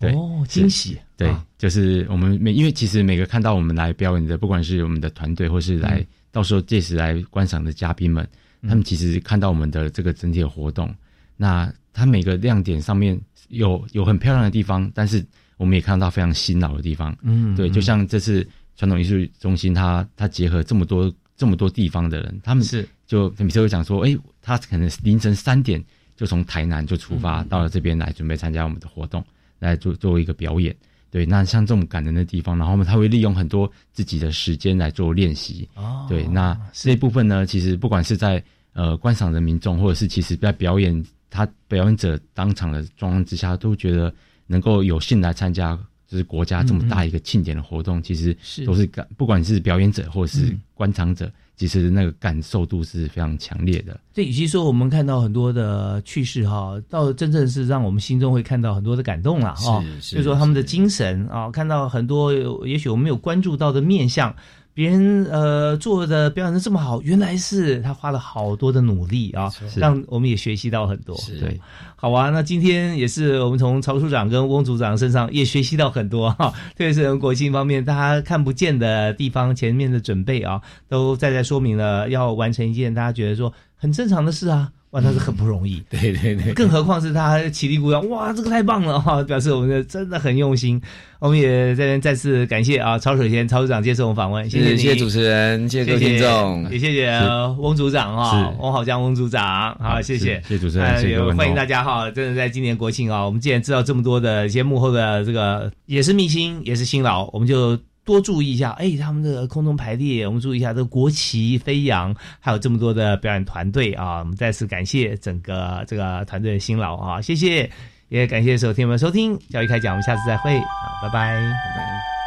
[0.00, 0.98] 哦，惊喜！
[1.16, 8.28] 对，就是我们每因为其实每个看到我们来表演的，不管是我们的团队，或是来到时候届时来观赏的嘉宾们，
[8.62, 10.92] 他们其实看到我们的这个整体的活动，
[11.36, 13.16] 那他每个亮点上面
[13.50, 15.24] 有有很漂亮的地方，但是
[15.56, 17.16] 我们也看到非常辛劳的地方。
[17.22, 18.44] 嗯，对，就像这次。
[18.78, 25.84] 传统艺术中心，它它结合这么多这么多地方的人，他们是就每次会讲说，哎，他可能凌晨三点
[26.16, 29.22] 就从台南就出发到了这边来，准备参加我们的活动，
[29.58, 30.74] 来做作为一个表演。
[31.10, 35.68] 对，那像这种感人的地方，然后他会利用很多自己的时间来做练习。
[35.74, 38.42] 哦，对，那这一部分呢，其实不管是在
[38.74, 44.14] 呃观赏的民众，或者是其实在表演他表演者当场的状况之下，都觉得
[44.46, 45.78] 能够有幸来参加。
[46.08, 48.34] 就是国家这么大一个庆典的活动，其实
[48.64, 54.00] 都是感，不管是表演者或是观赏者，其实那个感受度是非常强烈的。
[54.14, 59.84] 这与其说我们看到很多的趣事哈，到真正是让我们心中会看到很多的感动了哈。
[60.00, 62.32] 就是说他们的精神啊，看到很多
[62.66, 64.34] 也许我们没有关注到的面相。
[64.78, 71.16] 别人呃做的表演的这么好，原来是他花了好多的努力啊，让我们也学习到很多。
[71.40, 71.60] 对，
[71.96, 84.70] 好啊，那今天也是我们从曹处长跟翁组长身上也学习到很多哈， 特别是国庆方面，大家看不见的地方前面的准备啊，都在在说明了要完成一件大家觉得说很正常的事啊。
[84.90, 90.80] 哇，那是很不容易， 对对对，更何况是他起立鼓掌，哇，这个太棒了哈， 表示我们的真的很用心。
[91.18, 97.10] 我们也在这边再次感谢啊，曹水仙曹组长接受我们访问，谢谢谢谢主持人，谢谢各位听众，也谢谢
[97.58, 100.40] 翁组长哈，翁好江翁组长，好，谢谢。
[100.46, 107.78] 谢谢主持人，也欢迎大家哈，真的在今年国庆啊，我们既然知道这么多的一些幕后的这个也是秘辛，也是辛劳，我们就。
[108.08, 117.70] 多注意一下，哎，他们的空中排列，我们注意一下这个国旗飞扬，还有这么多的表演团队啊，我们再次感谢整个这个团队的辛劳啊，谢谢。
[118.08, 122.17] 也感谢收听友们收听教育开讲，我们下次再会，好，拜拜，拜拜。